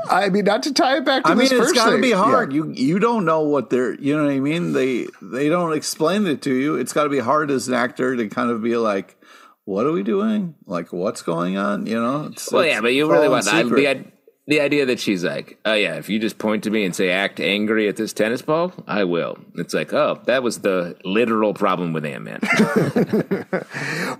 I 0.09 0.29
mean 0.29 0.45
not 0.45 0.63
to 0.63 0.73
tie 0.73 0.97
it 0.97 1.05
back 1.05 1.23
to 1.23 1.29
I 1.29 1.33
mean, 1.35 1.45
this 1.45 1.51
it's 1.51 1.61
first 1.61 1.75
got 1.75 1.89
to 1.91 2.01
be 2.01 2.11
hard. 2.11 2.51
Yeah. 2.51 2.63
You 2.63 2.71
you 2.71 2.99
don't 2.99 3.25
know 3.25 3.41
what 3.41 3.69
they're. 3.69 3.93
You 3.95 4.17
know 4.17 4.25
what 4.25 4.31
I 4.33 4.39
mean? 4.39 4.73
They 4.73 5.07
they 5.21 5.49
don't 5.49 5.73
explain 5.73 6.27
it 6.27 6.41
to 6.43 6.53
you. 6.53 6.75
It's 6.75 6.93
got 6.93 7.03
to 7.03 7.09
be 7.09 7.19
hard 7.19 7.51
as 7.51 7.67
an 7.67 7.73
actor 7.73 8.15
to 8.15 8.27
kind 8.27 8.49
of 8.49 8.61
be 8.61 8.77
like, 8.77 9.17
"What 9.65 9.85
are 9.85 9.91
we 9.91 10.03
doing? 10.03 10.55
Like, 10.65 10.91
what's 10.93 11.21
going 11.21 11.57
on?" 11.57 11.85
You 11.87 12.01
know? 12.01 12.29
It's, 12.31 12.51
well, 12.51 12.61
it's 12.61 12.73
yeah, 12.73 12.81
but 12.81 12.93
you 12.93 13.11
really 13.11 13.29
want 13.29 13.47
I, 13.47 13.63
secret. 13.63 13.77
the 13.77 13.87
i- 13.89 14.11
the 14.47 14.61
idea 14.61 14.85
that 14.85 14.99
she's 14.99 15.23
like, 15.23 15.57
oh 15.65 15.73
yeah, 15.73 15.95
if 15.95 16.07
you 16.07 16.19
just 16.19 16.37
point 16.37 16.63
to 16.63 16.69
me 16.69 16.85
and 16.85 16.95
say 16.95 17.09
act 17.09 17.39
angry 17.39 17.87
at 17.87 17.95
this 17.95 18.13
tennis 18.13 18.43
ball, 18.43 18.71
I 18.87 19.03
will. 19.03 19.37
It's 19.55 19.73
like, 19.73 19.91
oh, 19.91 20.21
that 20.25 20.43
was 20.43 20.59
the 20.59 20.95
literal 21.03 21.53
problem 21.53 21.93
with 21.93 22.05
Ant 22.05 22.23
Man. 22.23 22.39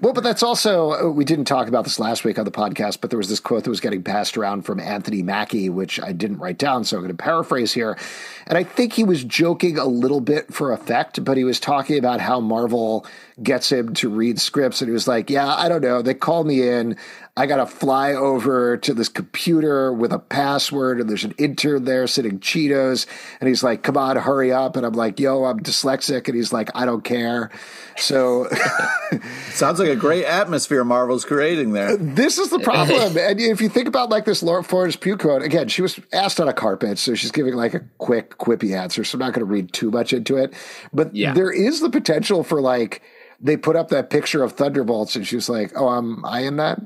Well, 0.02 0.14
but 0.14 0.24
that's 0.24 0.44
also 0.44 0.92
uh, 0.92 1.10
we 1.10 1.24
didn't 1.26 1.46
talk 1.46 1.68
about 1.68 1.84
this 1.84 2.00
last 2.00 2.24
week 2.26 2.38
on 2.38 2.46
the 2.46 2.52
podcast, 2.52 3.00
but 3.02 3.10
there 3.10 3.18
was 3.18 3.30
this 3.30 3.40
quote 3.40 3.64
that 3.64 3.70
was 3.70 3.80
getting 3.80 4.04
passed 4.04 4.38
around 4.38 4.64
from 4.64 4.80
Anthony 4.80 5.24
Mackie, 5.24 5.70
which 5.70 6.02
I 6.02 6.12
didn't 6.12 6.38
write 6.38 6.58
down, 6.58 6.84
so 6.84 6.98
I'm 6.98 7.04
going 7.04 7.16
to 7.16 7.24
paraphrase 7.24 7.74
here. 7.74 7.98
And 8.46 8.58
I 8.58 8.64
think 8.64 8.94
he 8.94 9.04
was 9.04 9.24
joking 9.24 9.78
a 9.78 9.86
little 9.86 10.22
bit 10.22 10.54
for 10.54 10.74
effect, 10.74 11.24
but 11.24 11.38
he 11.38 11.44
was 11.44 11.60
talking 11.60 11.98
about 11.98 12.20
how 12.20 12.40
Marvel 12.40 13.06
gets 13.44 13.72
him 13.72 13.94
to 13.96 14.10
read 14.10 14.40
scripts, 14.40 14.82
and 14.82 14.88
he 14.90 14.94
was 14.94 15.08
like, 15.08 15.30
"Yeah, 15.30 15.54
I 15.54 15.68
don't 15.70 15.82
know. 15.82 16.02
They 16.02 16.14
called 16.14 16.48
me 16.48 16.68
in." 16.68 16.98
I 17.38 17.48
got 17.48 17.58
to 17.58 17.66
fly 17.66 18.14
over 18.14 18.78
to 18.78 18.94
this 18.94 19.10
computer 19.10 19.92
with 19.92 20.14
a 20.14 20.20
password, 20.20 21.02
and 21.02 21.10
there's 21.10 21.26
an 21.26 21.34
intern 21.38 21.84
there 21.84 22.08
sitting 22.08 22.40
Cheetos. 22.40 23.06
And 23.42 23.50
he's 23.50 23.62
like, 23.62 23.84
Come 23.84 23.98
on, 23.98 24.16
hurry 24.16 24.54
up. 24.54 24.78
And 24.78 24.86
I'm 24.86 24.94
like, 24.94 25.20
Yo, 25.20 25.44
I'm 25.44 25.60
dyslexic. 25.60 26.30
And 26.30 26.36
he's 26.38 26.54
like, 26.54 26.70
I 26.74 26.86
don't 26.86 27.04
care. 27.04 27.52
So 27.98 28.48
Sounds 29.52 29.80
like 29.80 29.90
a 29.90 29.98
great 29.98 30.24
atmosphere 30.24 30.86
Marvel's 30.86 31.26
creating 31.26 31.74
there. 31.74 31.98
this 31.98 32.38
is 32.38 32.52
the 32.52 32.60
problem. 32.60 33.18
and 33.20 33.40
if 33.42 33.60
you 33.60 33.68
think 33.68 33.90
about 33.90 34.10
like 34.10 34.24
this 34.24 34.42
Laura 34.42 34.64
Florence 34.64 34.96
Pugh 34.96 35.18
quote, 35.18 35.42
again, 35.42 35.68
she 35.68 35.82
was 35.82 36.00
asked 36.14 36.40
on 36.40 36.48
a 36.48 36.54
carpet, 36.54 36.98
so 36.98 37.16
she's 37.16 37.32
giving 37.32 37.56
like 37.56 37.74
a 37.74 37.82
quick, 37.98 38.38
quippy 38.38 38.78
answer. 38.78 39.04
So 39.04 39.16
I'm 39.18 39.20
not 39.20 39.34
going 39.34 39.46
to 39.46 39.52
read 39.52 39.74
too 39.74 39.92
much 39.92 40.14
into 40.14 40.38
it. 40.38 40.54
But 40.94 41.14
Yeah. 41.14 41.34
there 41.34 41.52
is 41.52 41.82
the 41.82 41.90
potential 41.90 42.44
for 42.46 42.62
like, 42.62 43.02
they 43.40 43.58
put 43.58 43.76
up 43.76 43.90
that 43.90 44.10
picture 44.10 44.44
of 44.44 44.54
Thunderbolts, 44.54 45.16
and 45.16 45.26
she's 45.26 45.50
like, 45.50 45.72
Oh, 45.76 45.88
I'm 45.88 46.24
I 46.26 46.42
in 46.42 46.58
that? 46.58 46.82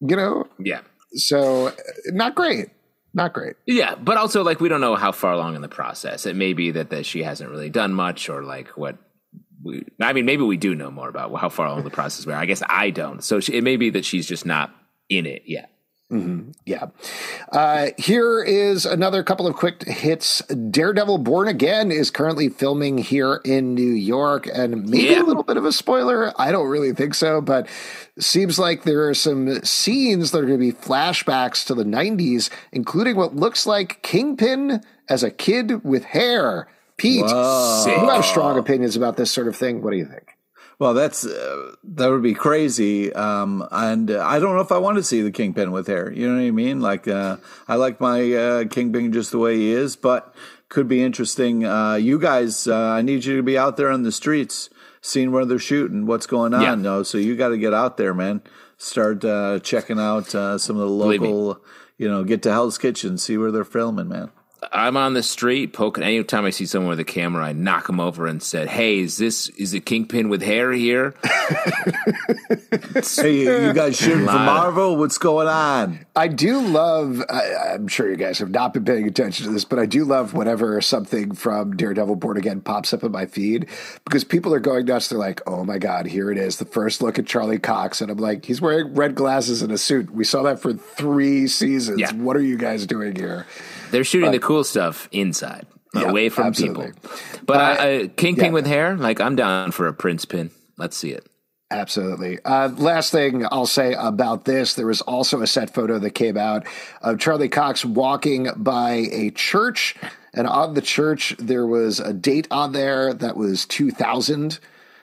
You 0.00 0.16
know? 0.16 0.46
yeah. 0.58 0.80
So 1.12 1.68
uh, 1.68 1.72
not 2.08 2.34
great. 2.34 2.68
Not 3.14 3.32
great. 3.32 3.56
Yeah, 3.64 3.94
but 3.94 4.18
also 4.18 4.42
like 4.44 4.60
we 4.60 4.68
don't 4.68 4.82
know 4.82 4.94
how 4.96 5.10
far 5.10 5.32
along 5.32 5.54
in 5.54 5.62
the 5.62 5.68
process. 5.68 6.26
It 6.26 6.36
may 6.36 6.52
be 6.52 6.72
that, 6.72 6.90
that 6.90 7.06
she 7.06 7.22
hasn't 7.22 7.50
really 7.50 7.70
done 7.70 7.94
much, 7.94 8.28
or 8.28 8.42
like 8.42 8.68
what. 8.76 8.98
We, 9.64 9.84
I 10.00 10.12
mean, 10.12 10.26
maybe 10.26 10.42
we 10.42 10.58
do 10.58 10.74
know 10.74 10.90
more 10.90 11.08
about 11.08 11.34
how 11.40 11.48
far 11.48 11.66
along 11.66 11.84
the 11.84 11.90
process 11.90 12.26
we 12.26 12.32
are. 12.34 12.38
I 12.38 12.44
guess 12.44 12.62
I 12.68 12.90
don't. 12.90 13.24
So 13.24 13.40
she, 13.40 13.54
it 13.54 13.64
may 13.64 13.76
be 13.76 13.90
that 13.90 14.04
she's 14.04 14.26
just 14.26 14.44
not 14.44 14.70
in 15.08 15.24
it 15.24 15.42
yet. 15.46 15.70
Yeah. 16.08 16.86
Uh, 17.50 17.88
here 17.98 18.42
is 18.42 18.86
another 18.86 19.22
couple 19.24 19.46
of 19.46 19.56
quick 19.56 19.82
hits. 19.86 20.40
Daredevil 20.46 21.18
Born 21.18 21.48
Again 21.48 21.90
is 21.90 22.10
currently 22.12 22.48
filming 22.48 22.98
here 22.98 23.40
in 23.44 23.74
New 23.74 23.90
York, 23.90 24.48
and 24.52 24.88
maybe 24.88 25.04
Yeah. 25.14 25.22
a 25.22 25.24
little 25.24 25.42
bit 25.42 25.56
of 25.56 25.64
a 25.64 25.72
spoiler. 25.72 26.32
I 26.40 26.52
don't 26.52 26.68
really 26.68 26.92
think 26.92 27.14
so, 27.14 27.40
but 27.40 27.66
seems 28.18 28.58
like 28.58 28.84
there 28.84 29.08
are 29.08 29.14
some 29.14 29.62
scenes 29.64 30.30
that 30.30 30.38
are 30.38 30.46
going 30.46 30.60
to 30.60 30.72
be 30.72 30.72
flashbacks 30.72 31.66
to 31.66 31.74
the 31.74 31.84
90s, 31.84 32.50
including 32.72 33.16
what 33.16 33.34
looks 33.34 33.66
like 33.66 34.00
Kingpin 34.02 34.82
as 35.08 35.22
a 35.24 35.30
kid 35.30 35.84
with 35.84 36.04
hair. 36.04 36.68
Pete, 36.98 37.26
you 37.26 38.08
have 38.08 38.24
strong 38.24 38.56
opinions 38.58 38.96
about 38.96 39.16
this 39.16 39.30
sort 39.32 39.48
of 39.48 39.56
thing. 39.56 39.82
What 39.82 39.90
do 39.90 39.96
you 39.98 40.06
think? 40.06 40.35
Well, 40.78 40.92
that's 40.92 41.24
uh, 41.24 41.74
that 41.84 42.08
would 42.10 42.22
be 42.22 42.34
crazy, 42.34 43.10
um, 43.14 43.66
and 43.70 44.10
uh, 44.10 44.22
I 44.26 44.38
don't 44.38 44.54
know 44.54 44.60
if 44.60 44.70
I 44.70 44.76
want 44.76 44.98
to 44.98 45.02
see 45.02 45.22
the 45.22 45.30
Kingpin 45.30 45.72
with 45.72 45.86
hair. 45.86 46.12
You 46.12 46.28
know 46.28 46.34
what 46.34 46.46
I 46.46 46.50
mean? 46.50 46.82
Like, 46.82 47.08
uh, 47.08 47.38
I 47.66 47.76
like 47.76 47.98
my 47.98 48.30
uh, 48.34 48.64
Kingpin 48.66 49.10
just 49.10 49.30
the 49.30 49.38
way 49.38 49.56
he 49.56 49.70
is, 49.70 49.96
but 49.96 50.34
could 50.68 50.86
be 50.86 51.02
interesting. 51.02 51.64
Uh, 51.64 51.94
you 51.94 52.18
guys, 52.18 52.68
uh, 52.68 52.76
I 52.76 53.00
need 53.00 53.24
you 53.24 53.36
to 53.38 53.42
be 53.42 53.56
out 53.56 53.78
there 53.78 53.90
on 53.90 54.02
the 54.02 54.12
streets, 54.12 54.68
seeing 55.00 55.32
where 55.32 55.46
they're 55.46 55.58
shooting, 55.58 56.04
what's 56.04 56.26
going 56.26 56.52
on. 56.52 56.60
Yeah. 56.60 56.74
No, 56.74 57.02
so 57.02 57.16
you 57.16 57.36
got 57.36 57.48
to 57.48 57.58
get 57.58 57.72
out 57.72 57.96
there, 57.96 58.12
man. 58.12 58.42
start 58.76 59.24
uh, 59.24 59.58
checking 59.60 59.98
out 59.98 60.34
uh, 60.34 60.58
some 60.58 60.76
of 60.76 60.82
the 60.82 60.88
local. 60.94 61.58
You 61.96 62.10
know, 62.10 62.24
get 62.24 62.42
to 62.42 62.52
Hell's 62.52 62.76
Kitchen, 62.76 63.16
see 63.16 63.38
where 63.38 63.50
they're 63.50 63.64
filming, 63.64 64.08
man. 64.08 64.30
I'm 64.72 64.96
on 64.96 65.12
the 65.12 65.22
street 65.22 65.72
poking. 65.74 66.02
Anytime 66.02 66.44
I 66.44 66.50
see 66.50 66.64
someone 66.64 66.88
with 66.90 67.00
a 67.00 67.04
camera, 67.04 67.44
I 67.44 67.52
knock 67.52 67.86
them 67.86 68.00
over 68.00 68.26
and 68.26 68.42
said, 68.42 68.68
"Hey, 68.68 69.00
is 69.00 69.18
this 69.18 69.48
is 69.50 69.74
it 69.74 69.84
Kingpin 69.84 70.28
with 70.28 70.42
hair 70.42 70.72
here?" 70.72 71.14
Hey, 73.20 73.66
you 73.66 73.72
guys 73.72 73.96
shooting 73.98 74.26
for 74.26 74.32
Marvel? 74.32 74.96
What's 74.96 75.18
going 75.18 75.46
on? 75.46 76.06
I 76.16 76.28
do 76.28 76.60
love. 76.60 77.22
I, 77.28 77.74
I'm 77.74 77.86
sure 77.88 78.08
you 78.08 78.16
guys 78.16 78.38
have 78.38 78.50
not 78.50 78.72
been 78.72 78.84
paying 78.84 79.06
attention 79.06 79.46
to 79.46 79.52
this, 79.52 79.64
but 79.64 79.78
I 79.78 79.86
do 79.86 80.04
love 80.04 80.32
whenever 80.32 80.80
something 80.80 81.34
from 81.34 81.76
Daredevil 81.76 82.16
Born 82.16 82.38
Again 82.38 82.62
pops 82.62 82.94
up 82.94 83.04
in 83.04 83.12
my 83.12 83.26
feed 83.26 83.68
because 84.04 84.24
people 84.24 84.54
are 84.54 84.60
going 84.60 84.86
nuts. 84.86 85.08
They're 85.08 85.18
like, 85.18 85.42
"Oh 85.46 85.64
my 85.64 85.78
god, 85.78 86.06
here 86.06 86.30
it 86.30 86.38
is! 86.38 86.56
The 86.56 86.64
first 86.64 87.02
look 87.02 87.18
at 87.18 87.26
Charlie 87.26 87.58
Cox," 87.58 88.00
and 88.00 88.10
I'm 88.10 88.18
like, 88.18 88.46
"He's 88.46 88.60
wearing 88.60 88.94
red 88.94 89.14
glasses 89.14 89.60
and 89.60 89.70
a 89.70 89.78
suit. 89.78 90.10
We 90.10 90.24
saw 90.24 90.42
that 90.44 90.60
for 90.60 90.72
three 90.72 91.46
seasons. 91.46 92.00
Yeah. 92.00 92.12
What 92.14 92.36
are 92.36 92.42
you 92.42 92.56
guys 92.56 92.86
doing 92.86 93.14
here?" 93.14 93.46
They're 93.90 94.04
shooting 94.04 94.30
the 94.32 94.38
cool 94.38 94.64
stuff 94.64 95.08
inside, 95.12 95.66
Yeah, 95.94 96.02
away 96.10 96.28
from 96.28 96.46
absolutely. 96.46 96.92
people. 96.92 97.10
But 97.46 97.56
Uh, 97.56 97.60
uh, 97.60 97.86
uh, 98.04 98.08
Kingpin 98.16 98.46
yeah. 98.46 98.50
with 98.52 98.66
hair, 98.66 98.96
like 98.96 99.20
I'm 99.20 99.36
down 99.36 99.70
for 99.72 99.86
a 99.86 99.92
Prince 99.94 100.24
pin. 100.24 100.50
Let's 100.78 100.96
see 100.96 101.10
it. 101.10 101.26
Absolutely. 101.70 102.38
Uh, 102.44 102.68
last 102.76 103.10
thing 103.10 103.44
I'll 103.50 103.66
say 103.66 103.94
about 103.98 104.44
this 104.44 104.74
there 104.74 104.86
was 104.86 105.00
also 105.00 105.42
a 105.42 105.46
set 105.48 105.74
photo 105.74 105.98
that 105.98 106.10
came 106.10 106.36
out 106.36 106.64
of 107.02 107.18
Charlie 107.18 107.48
Cox 107.48 107.84
walking 107.84 108.48
by 108.56 109.08
a 109.10 109.30
church. 109.32 109.96
And 110.32 110.46
on 110.46 110.74
the 110.74 110.80
church, 110.82 111.34
there 111.38 111.66
was 111.66 111.98
a 111.98 112.12
date 112.12 112.46
on 112.52 112.72
there 112.72 113.12
that 113.14 113.36
was 113.36 113.66
2000. 113.66 114.60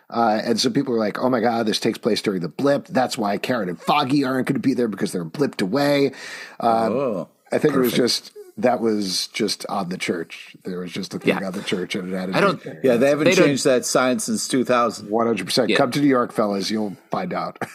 Uh, 0.10 0.40
and 0.44 0.58
so 0.60 0.70
people 0.70 0.94
were 0.94 1.00
like, 1.00 1.20
oh 1.20 1.28
my 1.30 1.42
God, 1.42 1.66
this 1.66 1.80
takes 1.80 1.98
place 1.98 2.22
during 2.22 2.40
the 2.42 2.48
blip. 2.48 2.86
That's 2.88 3.18
why 3.18 3.38
Karen 3.40 3.68
and 3.68 3.82
Foggy 3.82 4.24
aren't 4.24 4.48
going 4.48 4.54
to 4.56 4.60
be 4.60 4.74
there 4.74 4.88
because 4.88 5.12
they're 5.12 5.26
blipped 5.26 5.62
away. 5.62 6.12
Uh, 6.62 6.90
Oh, 6.92 7.30
I 7.52 7.58
think 7.58 7.74
it 7.74 7.80
was 7.80 7.94
just, 7.94 8.32
that 8.58 8.82
was 8.82 9.28
just 9.28 9.66
on 9.68 9.90
the 9.90 9.98
church. 9.98 10.56
There 10.64 10.80
was 10.80 10.92
just 10.92 11.14
a 11.16 11.20
thing 11.20 11.38
Yeah. 11.40 11.48
on 11.48 11.54
the 11.54 11.64
church 11.64 11.96
and 11.96 12.14
it 12.14 12.16
had 12.18 12.30
a 12.30 12.38
I 12.38 12.42
don't- 12.42 12.64
date 12.64 12.76
yeah, 12.84 12.98
they 12.98 13.10
haven't 13.10 13.26
They 13.26 13.34
changed 13.36 13.64
that 13.64 13.84
sign 13.86 14.20
since 14.20 14.48
2000. 14.48 15.08
100%. 15.10 15.76
Come 15.76 15.90
to 15.92 16.00
New 16.00 16.08
York, 16.08 16.32
fellas. 16.32 16.70
You'll 16.70 16.96
find 17.12 17.34
out. 17.34 17.58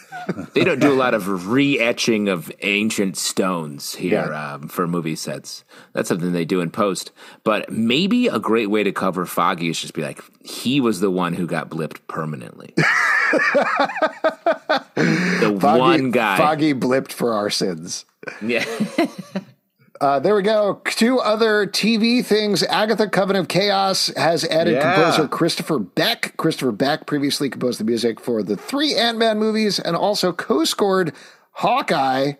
They 0.53 0.63
don't 0.63 0.79
do 0.79 0.91
a 0.91 0.93
lot 0.93 1.13
of 1.15 1.47
re-etching 1.47 2.27
of 2.29 2.51
ancient 2.61 3.17
stones 3.17 3.95
here 3.95 4.27
Yeah. 4.31 4.53
um, 4.55 4.67
for 4.67 4.85
movie 4.87 5.15
sets. 5.15 5.63
That's 5.93 6.07
something 6.07 6.33
they 6.33 6.45
do 6.45 6.59
in 6.61 6.69
post. 6.69 7.11
But 7.43 7.71
maybe 7.71 8.27
a 8.27 8.37
great 8.37 8.69
way 8.69 8.83
to 8.83 8.91
cover 8.91 9.25
Foggy 9.25 9.69
is 9.69 9.81
just 9.81 9.95
be 9.95 10.03
like, 10.03 10.21
he 10.43 10.81
was 10.81 10.99
the 10.99 11.09
one 11.09 11.33
who 11.33 11.47
got 11.47 11.69
blipped 11.69 11.99
permanently. 12.07 12.73
the 14.95 15.57
Foggy, 15.59 15.79
one 15.79 16.11
guy. 16.11 16.37
Foggy 16.37 16.73
blipped 16.73 17.11
for 17.11 17.33
our 17.33 17.49
sins. 17.49 18.05
Yeah. 18.41 18.65
Uh, 20.01 20.17
there 20.19 20.33
we 20.35 20.41
go. 20.41 20.81
Two 20.85 21.19
other 21.19 21.67
TV 21.67 22.23
things. 22.25 22.63
Agatha 22.63 23.07
Covenant 23.09 23.43
of 23.43 23.47
Chaos 23.49 24.07
has 24.15 24.45
added 24.45 24.75
Yeah. 24.75 24.95
composer 24.95 25.27
Christopher 25.27 25.77
Beck. 25.79 26.37
Christopher 26.37 26.71
Beck 26.71 27.05
previously 27.05 27.49
composed 27.49 27.79
the 27.81 27.83
music 27.83 28.19
for 28.19 28.41
the 28.41 28.55
three 28.55 28.95
Ant 28.95 29.17
Man 29.17 29.37
movies 29.37 29.77
and 29.77 29.97
also 29.97 30.31
co 30.31 30.63
scored 30.63 31.13
Hawkeye. 31.51 32.33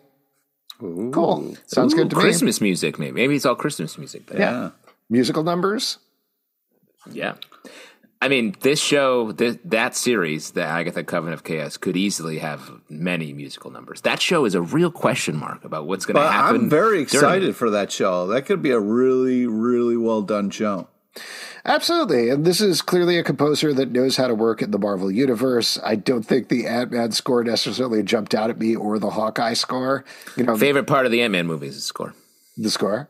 Cool. 0.80 1.58
Sounds 1.66 1.94
good 1.94 2.10
to 2.12 2.16
me. 2.16 2.22
Christmas 2.22 2.62
music, 2.62 2.98
maybe. 2.98 3.12
Maybe 3.12 3.36
it's 3.36 3.46
all 3.46 3.56
Christmas 3.56 3.98
music. 3.98 4.28
Then. 4.28 4.40
Yeah. 4.40 4.70
Musical 5.10 5.44
numbers. 5.44 5.98
Yeah. 7.12 7.34
I 8.22 8.28
mean, 8.28 8.54
this 8.60 8.82
show, 8.82 9.32
th- 9.32 9.60
that 9.64 9.96
series, 9.96 10.52
the 10.52 10.64
Agatha 10.64 11.06
Covenant 11.06 11.36
of 11.36 11.46
Chaos, 11.46 11.78
could 11.78 11.96
easily 11.96 12.40
have 12.40 12.70
many 12.90 13.32
musical 13.32 13.72
numbers. 13.72 14.02
That 14.02 14.22
show 14.22 14.44
is 14.44 14.56
a 14.56 14.62
real 14.62 14.92
question 14.92 15.38
mark 15.38 15.64
about 15.64 15.88
what's 15.88 16.06
going 16.06 16.16
to 16.16 16.30
happen. 16.30 16.64
I'm 16.64 16.70
very 16.70 17.02
excited 17.02 17.50
it. 17.50 17.54
for 17.54 17.70
that 17.70 17.94
show. 17.94 18.28
That 18.28 18.46
could 18.46 18.62
be 18.62 18.72
a 18.72 18.80
really, 18.80 19.48
really 19.48 19.96
well 19.96 20.22
done 20.22 20.50
show. 20.50 20.90
Absolutely. 21.64 22.30
And 22.30 22.46
this 22.46 22.60
is 22.60 22.82
clearly 22.82 23.18
a 23.18 23.24
composer 23.24 23.74
that 23.74 23.92
knows 23.92 24.18
how 24.18 24.28
to 24.28 24.36
work 24.36 24.62
in 24.62 24.72
the 24.72 24.78
Marvel 24.78 25.12
universe. 25.12 25.80
I 25.84 25.96
don't 25.96 26.24
think 26.24 26.50
the 26.50 26.68
Ant 26.68 26.92
Man 26.92 27.12
score 27.12 27.44
necessarily 27.44 28.04
jumped 28.04 28.36
out 28.36 28.50
at 28.50 28.60
me 28.60 28.76
or 28.76 29.00
the 29.00 29.12
Hawkeye 29.12 29.54
score. 29.54 30.04
You 30.36 30.44
know, 30.44 30.58
Favorite 30.58 30.88
part 30.88 31.06
of 31.06 31.12
the 31.12 31.22
Ant 31.22 31.32
Man 31.32 31.48
movies 31.48 31.76
is 31.76 31.84
the 31.84 31.88
score. 31.88 32.14
the 32.58 32.70
score. 32.70 33.10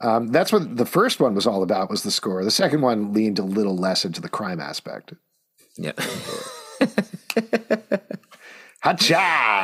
Um, 0.00 0.28
that's 0.28 0.52
what 0.52 0.76
the 0.76 0.86
first 0.86 1.20
one 1.20 1.34
was 1.34 1.46
all 1.46 1.62
about 1.62 1.88
was 1.88 2.02
the 2.02 2.10
score. 2.10 2.42
The 2.44 2.50
second 2.50 2.80
one 2.80 3.12
leaned 3.12 3.38
a 3.38 3.44
little 3.44 3.76
less 3.76 4.04
into 4.04 4.20
the 4.20 4.28
crime 4.28 4.60
aspect. 4.60 5.14
Yeah. 5.76 5.92
Hacha! 8.80 9.14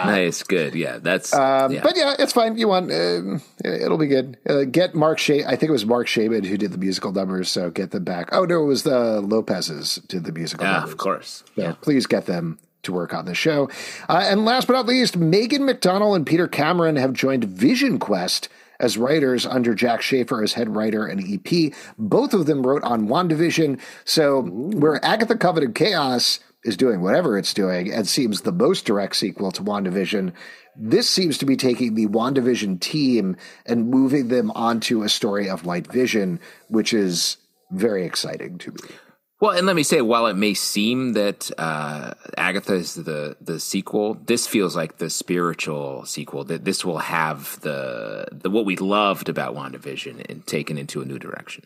nice. 0.06 0.42
Good. 0.42 0.74
Yeah. 0.74 0.98
That's. 0.98 1.34
Um, 1.34 1.72
yeah. 1.72 1.82
But 1.82 1.94
yeah, 1.96 2.14
it's 2.18 2.32
fine. 2.32 2.56
You 2.56 2.68
want 2.68 2.90
uh, 2.90 3.38
it'll 3.62 3.98
be 3.98 4.06
good. 4.06 4.38
Uh, 4.48 4.64
get 4.64 4.94
Mark 4.94 5.18
Sha 5.18 5.44
I 5.46 5.56
think 5.56 5.64
it 5.68 5.72
was 5.72 5.84
Marc 5.84 6.06
Shaiman 6.06 6.44
who 6.44 6.56
did 6.56 6.72
the 6.72 6.78
musical 6.78 7.12
numbers, 7.12 7.50
so 7.50 7.70
get 7.70 7.90
them 7.90 8.04
back. 8.04 8.30
Oh 8.32 8.44
no, 8.44 8.62
it 8.62 8.66
was 8.66 8.84
the 8.84 9.20
Lopez's 9.20 9.96
did 10.08 10.24
the 10.24 10.32
musical 10.32 10.64
yeah, 10.64 10.72
numbers. 10.72 10.92
of 10.92 10.96
course. 10.98 11.44
So 11.54 11.62
Yeah. 11.62 11.72
please 11.82 12.06
get 12.06 12.24
them 12.24 12.58
to 12.82 12.92
work 12.92 13.12
on 13.12 13.26
the 13.26 13.34
show. 13.34 13.68
Uh, 14.08 14.24
and 14.24 14.46
last 14.46 14.66
but 14.66 14.72
not 14.72 14.86
least, 14.86 15.18
Megan 15.18 15.62
McDonnell 15.62 16.16
and 16.16 16.26
Peter 16.26 16.48
Cameron 16.48 16.96
have 16.96 17.12
joined 17.12 17.44
Vision 17.44 17.98
Quest 17.98 18.48
as 18.80 18.98
writers 18.98 19.46
under 19.46 19.74
Jac 19.74 20.02
Schaeffer 20.02 20.42
as 20.42 20.54
head 20.54 20.74
writer 20.74 21.06
and 21.06 21.22
EP. 21.22 21.72
Both 21.98 22.34
of 22.34 22.46
them 22.46 22.66
wrote 22.66 22.82
on 22.82 23.06
WandaVision. 23.06 23.80
So 24.04 24.42
where 24.42 25.04
Agatha 25.04 25.36
Coven 25.36 25.64
of 25.64 25.74
Chaos 25.74 26.40
is 26.64 26.76
doing 26.76 27.00
whatever 27.00 27.38
it's 27.38 27.54
doing 27.54 27.92
and 27.92 28.08
seems 28.08 28.40
the 28.40 28.52
most 28.52 28.84
direct 28.84 29.16
sequel 29.16 29.52
to 29.52 29.62
WandaVision, 29.62 30.32
this 30.76 31.08
seems 31.08 31.38
to 31.38 31.46
be 31.46 31.56
taking 31.56 31.94
the 31.94 32.06
WandaVision 32.06 32.80
team 32.80 33.36
and 33.66 33.90
moving 33.90 34.28
them 34.28 34.50
onto 34.52 35.02
a 35.02 35.08
story 35.08 35.48
of 35.48 35.66
light 35.66 35.86
Vision, 35.86 36.40
which 36.68 36.92
is 36.92 37.36
very 37.70 38.04
exciting 38.04 38.58
to 38.58 38.72
me. 38.72 38.96
Well, 39.40 39.53
and 39.53 39.66
let 39.66 39.74
me 39.74 39.83
say, 39.83 40.03
while 40.03 40.26
it 40.26 40.37
may 40.37 40.53
seem 40.53 41.14
that 41.14 41.50
uh, 41.57 42.12
Agatha 42.37 42.74
is 42.74 42.94
the 42.94 43.37
the 43.40 43.59
sequel, 43.59 44.14
this 44.26 44.46
feels 44.46 44.76
like 44.76 44.98
the 44.98 45.09
spiritual 45.09 46.05
sequel. 46.05 46.44
That 46.44 46.66
this 46.66 46.85
will 46.85 46.98
have 46.98 47.59
the 47.62 48.29
the 48.31 48.50
what 48.50 48.66
we 48.66 48.76
loved 48.76 49.31
about 49.31 49.55
WandaVision 49.55 50.29
and 50.31 50.46
taken 50.46 50.76
into 50.76 51.00
a 51.00 51.07
new 51.07 51.18
direction. 51.18 51.64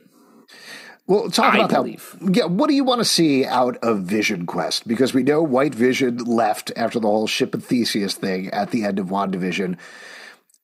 Well, 1.07 1.31
talk 1.31 1.55
about 1.55 1.71
that. 1.71 2.35
Yeah, 2.35 2.47
what 2.47 2.69
do 2.69 2.75
you 2.75 2.85
want 2.85 3.01
to 3.01 3.05
see 3.05 3.45
out 3.45 3.77
of 3.79 4.05
Vision 4.05 4.47
Quest? 4.47 4.89
Because 4.89 5.13
we 5.13 5.23
know 5.23 5.43
White 5.43 5.75
Vision 5.75 6.17
left 6.19 6.73
after 6.77 6.99
the 6.99 7.09
whole 7.09 7.27
Ship 7.27 7.55
of 7.55 7.65
Theseus 7.65 8.15
thing 8.15 8.49
at 8.51 8.71
the 8.71 8.85
end 8.85 8.99
of 8.99 9.09
WandaVision. 9.09 9.77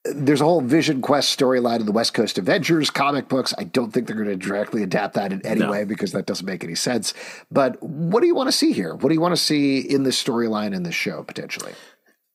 There's 0.05 0.41
a 0.41 0.45
whole 0.45 0.63
Vision 0.63 1.03
Quest 1.03 1.39
storyline 1.39 1.81
in 1.81 1.87
the 1.87 1.93
West 1.93 2.15
Coast 2.15 2.39
Avengers 2.39 2.89
comic 2.89 3.29
books. 3.29 3.53
I 3.59 3.65
don't 3.65 3.93
think 3.93 4.07
they're 4.07 4.17
going 4.17 4.29
to 4.29 4.37
directly 4.37 4.83
adapt 4.83 5.15
that 5.15 5.31
in 5.31 5.45
any 5.45 5.61
No. 5.61 5.71
way 5.71 5.85
because 5.85 6.13
that 6.13 6.25
doesn't 6.25 6.47
make 6.47 6.65
any 6.65 6.75
sense. 6.75 7.13
But 7.51 7.83
what 7.83 8.23
do 8.23 8.27
you 8.27 8.35
want 8.35 8.49
to 8.49 8.53
see 8.53 8.73
here? 8.73 8.95
What 8.95 9.09
do 9.11 9.15
you 9.15 9.21
want 9.21 9.37
to 9.37 9.41
see 9.41 9.79
in 9.79 10.05
this 10.05 10.23
storyline 10.23 10.75
in 10.75 10.85
this 10.85 10.95
show 10.95 11.23
potentially? 11.23 11.73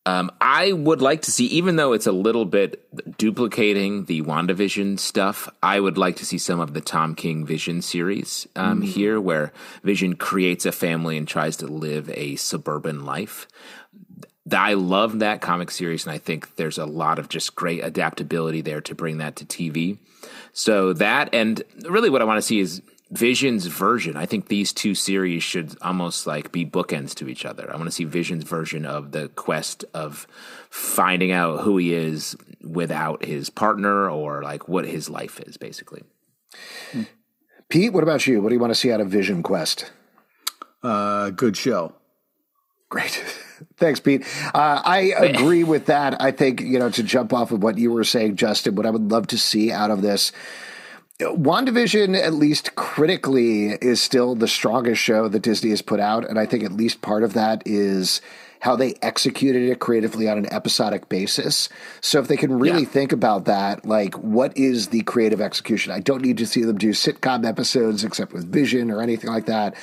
Um, 0.08 0.30
I 0.39 0.71
would 0.71 1.01
like 1.01 1.23
to 1.23 1.32
see, 1.32 1.47
even 1.47 1.78
though 1.78 1.93
it's 1.93 2.06
a 2.06 2.12
little 2.12 2.45
bit 2.45 3.17
duplicating 3.17 4.06
the 4.06 4.21
WandaVision 4.21 4.99
stuff, 4.99 5.49
I 5.63 5.80
would 5.80 5.97
like 5.97 6.17
to 6.17 6.25
see 6.25 6.38
some 6.38 6.60
of 6.60 6.75
the 6.75 6.82
Tom 6.82 7.15
King 7.15 7.43
Vision 7.43 7.82
series 7.82 8.47
um, 8.56 8.84
here, 8.84 9.19
where 9.19 9.51
Vision 9.84 10.15
creates 10.15 10.67
a 10.67 10.71
family 10.71 11.17
and 11.17 11.28
tries 11.28 11.58
to 11.58 11.65
live 11.65 12.12
a 12.12 12.36
suburban 12.36 13.04
life. 13.04 13.47
I 14.51 14.73
love 14.73 15.19
that 15.19 15.41
comic 15.41 15.71
series, 15.71 16.05
and 16.05 16.13
I 16.13 16.19
think 16.19 16.55
there's 16.55 16.77
a 16.77 16.86
lot 16.86 17.17
of 17.17 17.29
just 17.29 17.55
great 17.55 17.84
adaptability 17.84 18.62
there 18.62 18.81
to 18.81 18.93
bring 18.93 19.17
that 19.17 19.36
to 19.38 19.45
TV. 19.45 19.97
So 20.53 20.93
that, 20.93 21.34
and 21.34 21.63
really 21.84 22.10
what 22.10 22.21
I 22.21 22.25
want 22.25 22.38
to 22.38 22.41
see 22.41 22.60
is 22.60 22.81
Vision's 23.12 23.65
version. 23.67 24.17
I 24.17 24.25
think 24.25 24.47
these 24.47 24.73
two 24.73 24.95
series 24.95 25.43
should 25.43 25.77
almost 25.81 26.27
like 26.27 26.51
be 26.51 26.65
bookends 26.65 27.13
to 27.15 27.27
each 27.27 27.45
other. 27.45 27.69
I 27.71 27.75
want 27.75 27.86
to 27.86 27.91
see 27.91 28.03
Vision's 28.03 28.43
version 28.43 28.86
of 28.86 29.12
the 29.12 29.29
quest 29.29 29.86
of 29.93 30.27
finding 30.69 31.31
out 31.31 31.62
who 31.62 31.77
he 31.77 31.93
is 31.93 32.36
without 32.62 33.25
his 33.25 33.49
partner 33.49 34.10
or 34.10 34.43
like 34.43 34.67
what 34.67 34.86
his 34.86 35.10
life 35.10 35.39
is, 35.41 35.58
basically. 35.58 36.03
Pete, 37.69 37.93
what 37.93 38.03
about 38.03 38.25
you? 38.27 38.41
What 38.41 38.49
do 38.49 38.55
you 38.55 38.62
want 38.62 38.71
to 38.71 38.79
see 38.79 38.91
out 38.91 39.01
of 39.01 39.10
Vision 39.10 39.43
Quest? 39.43 39.91
Uh, 40.84 41.29
good 41.31 41.58
show. 41.58 41.93
Great. 42.89 43.23
Thanks, 43.78 44.00
Pete. 44.00 44.24
Uh, 44.54 44.82
I 44.84 45.13
agree 45.18 45.63
with 45.63 45.86
that. 45.88 46.22
I 46.22 46.32
think, 46.32 46.62
you 46.62 46.80
know, 46.80 46.89
to 46.89 47.04
jump 47.04 47.34
off 47.34 47.52
of 47.52 47.63
what 47.63 47.78
you 47.78 47.91
were 47.91 48.04
saying, 48.04 48.36
Justin, 48.36 48.76
what 48.76 48.86
I 48.86 48.89
would 48.89 49.12
love 49.12 49.28
to 49.28 49.38
see 49.38 49.72
out 49.72 49.91
of 49.91 50.02
this. 50.02 50.32
WandaVision, 51.20 52.22
at 52.22 52.34
least 52.34 52.76
critically, 52.76 53.70
is 53.70 54.02
still 54.02 54.36
the 54.36 54.48
strongest 54.50 55.02
show 55.02 55.30
that 55.30 55.39
Disney 55.39 55.70
has 55.70 55.82
put 55.82 56.00
out. 56.02 56.28
And 56.30 56.38
I 56.38 56.46
think 56.46 56.63
at 56.63 56.74
least 56.74 57.02
part 57.02 57.24
of 57.24 57.34
that 57.34 57.63
is 57.65 58.20
how 58.60 58.76
they 58.76 58.96
executed 59.02 59.70
it 59.70 59.80
creatively 59.80 60.28
on 60.28 60.38
an 60.39 60.52
episodic 60.52 61.08
basis. 61.08 61.70
So 62.02 62.20
if 62.20 62.28
they 62.28 62.36
can 62.36 62.58
really 62.58 62.82
Yeah. 62.82 62.89
think 62.89 63.12
about 63.12 63.46
that, 63.46 63.86
like 63.86 64.15
what 64.15 64.58
is 64.58 64.88
the 64.88 65.04
creative 65.04 65.39
execution? 65.39 65.94
I 65.94 66.00
don't 66.00 66.22
need 66.22 66.38
to 66.39 66.48
see 66.48 66.63
them 66.63 66.78
do 66.78 66.89
sitcom 66.89 67.48
episodes 67.48 68.04
except 68.04 68.34
with 68.34 68.52
Vision 68.52 68.89
or 68.91 69.02
anything 69.02 69.30
like 69.30 69.46
that. 69.46 69.76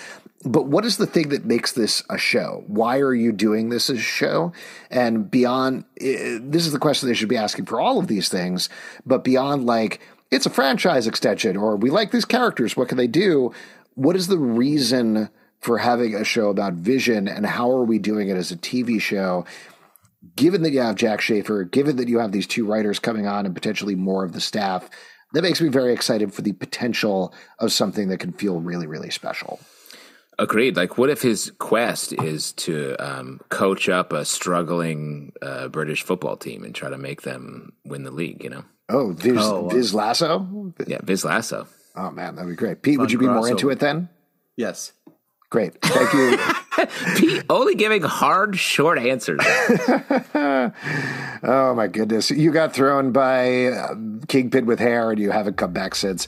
But 0.45 0.67
what 0.67 0.85
is 0.85 0.97
the 0.97 1.07
thing 1.07 1.29
that 1.29 1.45
makes 1.45 1.73
this 1.73 2.03
a 2.11 2.19
show? 2.19 2.65
Why 2.67 2.99
are 2.99 3.15
you 3.15 3.31
doing 3.33 3.69
this 3.69 3.89
as 3.89 3.99
a 3.99 4.01
show? 4.01 4.53
And 4.91 5.31
beyond, 5.31 5.85
this 5.97 6.67
is 6.67 6.73
the 6.73 6.81
question 6.81 7.09
they 7.09 7.15
should 7.15 7.29
be 7.29 7.37
asking 7.37 7.67
for 7.67 7.81
all 7.81 7.99
of 7.99 8.09
these 8.09 8.29
things. 8.29 8.69
But 9.07 9.23
beyond, 9.23 9.67
like, 9.67 10.01
it's 10.33 10.47
a 10.47 10.51
franchise 10.51 11.07
extension, 11.07 11.57
or 11.57 11.77
we 11.77 11.91
like 11.91 12.11
these 12.11 12.25
characters, 12.25 12.77
what 12.77 12.89
can 12.89 12.99
they 12.99 13.07
do? 13.07 13.53
What 13.95 14.17
is 14.17 14.27
the 14.27 14.39
reason 14.39 15.29
for 15.61 15.79
having 15.79 16.15
a 16.15 16.25
show 16.25 16.49
about 16.49 16.73
vision, 16.73 17.29
and 17.29 17.47
how 17.47 17.71
are 17.71 17.85
we 17.85 18.01
doing 18.01 18.29
it 18.29 18.37
as 18.37 18.51
a 18.51 18.57
TV 18.57 19.01
show? 19.01 19.45
Given 20.35 20.63
that 20.63 20.73
you 20.73 20.81
have 20.81 20.97
Jac 20.97 21.21
Schaeffer, 21.21 21.65
given 21.65 21.97
that 21.97 22.09
you 22.09 22.19
have 22.19 22.33
these 22.33 22.47
two 22.49 22.67
writers 22.67 22.99
coming 22.99 23.29
on 23.29 23.47
and 23.47 23.55
potentially 23.55 23.95
more 23.95 24.25
of 24.25 24.33
the 24.33 24.41
staff, 24.41 24.91
that 25.35 25.43
makes 25.43 25.61
me 25.61 25.69
very 25.69 25.93
excited 25.93 26.35
for 26.35 26.43
the 26.43 26.53
potential 26.53 27.33
of 27.59 27.71
something 27.73 28.09
that 28.09 28.19
can 28.19 28.33
feel 28.33 28.61
really, 28.61 28.87
really 28.87 29.11
special. 29.11 29.61
Agreed. 30.39 30.77
Like, 30.77 30.97
what 30.97 31.11
if 31.11 31.23
his 31.23 31.53
quest 31.59 32.13
is 32.15 32.53
to 32.53 32.97
um, 32.99 33.41
coach 33.51 33.89
up 33.89 34.13
a 34.13 34.25
struggling 34.25 35.33
uh, 35.43 35.69
British 35.69 36.03
football 36.03 36.37
team 36.37 36.65
and 36.65 36.75
try 36.75 36.89
to 36.89 36.99
make 36.99 37.23
them 37.23 37.73
win 37.85 38.05
the 38.05 38.11
league? 38.11 38.43
You 38.43 38.51
know? 38.51 38.65
Oh, 38.89 39.13
Viz, 39.13 39.37
oh, 39.39 39.69
Viz 39.69 39.95
Lasso. 39.95 40.73
Yeah, 40.87 40.99
Viz 41.03 41.25
Lasso. 41.25 41.67
Oh 41.95 42.11
man, 42.11 42.37
that'd 42.37 42.51
be 42.51 42.57
great. 42.57 42.83
Pete, 42.83 42.97
Fun 42.97 43.03
would 43.03 43.13
you 43.13 43.19
be 43.19 43.27
more 43.27 43.49
into 43.49 43.71
it 43.71 43.79
then? 43.79 44.09
Yes. 44.57 44.93
Great. 45.51 45.81
Thank 45.83 46.13
you. 46.15 46.39
Pete 47.17 47.45
only 47.51 47.75
giving 47.75 48.01
hard, 48.03 48.59
short 48.59 48.99
answers. 48.99 49.41
oh 49.45 50.73
my 51.77 51.89
goodness, 51.89 52.31
you 52.31 52.51
got 52.53 52.73
thrown 52.73 53.13
by 53.13 53.67
uh, 53.67 53.95
Kingpin 54.29 54.65
with 54.65 54.79
hair, 54.79 55.11
and 55.11 55.21
you 55.21 55.31
haven't 55.31 55.59
come 55.59 55.75
back 55.75 55.95
since, 55.95 56.27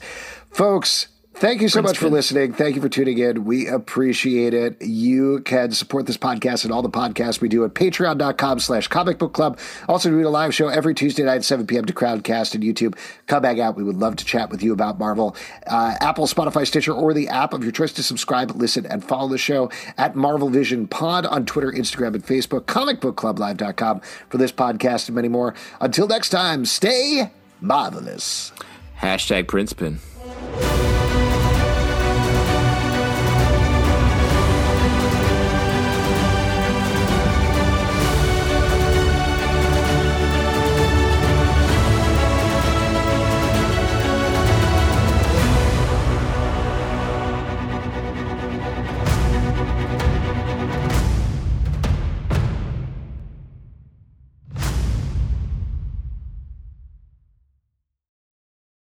folks. 0.51 1.07
Thank 1.37 1.61
you 1.61 1.67
so 1.67 1.81
Prince 1.81 1.89
much 1.89 1.97
for 1.97 2.09
listening. 2.09 2.53
Thank 2.53 2.77
you 2.77 2.81
for 2.81 2.87
tuning 2.87 3.17
in. 3.17 3.43
We 3.43 3.67
appreciate 3.67 4.53
it. 4.53 4.81
You 4.81 5.41
can 5.41 5.71
support 5.71 6.05
this 6.05 6.15
podcast 6.15 6.63
and 6.63 6.71
all 6.71 6.81
the 6.81 6.89
podcasts 6.89 7.41
we 7.41 7.49
do 7.49 7.65
at 7.65 7.73
patreon.com 7.73 8.59
slash 8.59 8.87
comic 8.87 9.17
book 9.17 9.33
club. 9.33 9.59
Also, 9.89 10.09
we 10.09 10.21
do 10.21 10.27
a 10.27 10.29
live 10.29 10.55
show 10.55 10.69
every 10.69 10.95
Tuesday 10.95 11.23
night 11.23 11.35
at 11.35 11.43
7 11.43 11.67
p.m. 11.67 11.83
to 11.85 11.93
Crowdcast 11.93 12.55
and 12.55 12.63
YouTube. 12.63 12.97
Come 13.27 13.41
back 13.41 13.59
out. 13.59 13.75
We 13.75 13.83
would 13.83 13.97
love 13.97 14.15
to 14.15 14.25
chat 14.25 14.49
with 14.49 14.63
you 14.63 14.71
about 14.71 14.97
Marvel. 14.97 15.35
Uh, 15.67 15.95
Apple, 15.99 16.25
Spotify, 16.25 16.65
Stitcher, 16.65 16.93
or 16.93 17.13
the 17.13 17.27
app 17.27 17.53
of 17.53 17.63
your 17.63 17.73
choice 17.73 17.91
to 17.93 18.03
subscribe, 18.03 18.51
listen, 18.51 18.85
and 18.85 19.03
follow 19.03 19.27
the 19.27 19.37
show 19.37 19.69
at 19.97 20.15
Marvel 20.15 20.47
Vision 20.47 20.87
Pod 20.87 21.25
on 21.25 21.45
Twitter, 21.45 21.69
Instagram, 21.69 22.15
and 22.15 22.25
Facebook. 22.25 22.61
Comicbookclublive.com 22.61 23.99
for 24.29 24.37
this 24.37 24.53
podcast 24.53 25.09
and 25.09 25.15
many 25.15 25.27
more. 25.27 25.53
Until 25.81 26.07
next 26.07 26.29
time, 26.29 26.63
stay 26.63 27.29
marvelous. 27.59 28.53
Hashtag 29.01 29.49
Princeton. 29.49 29.99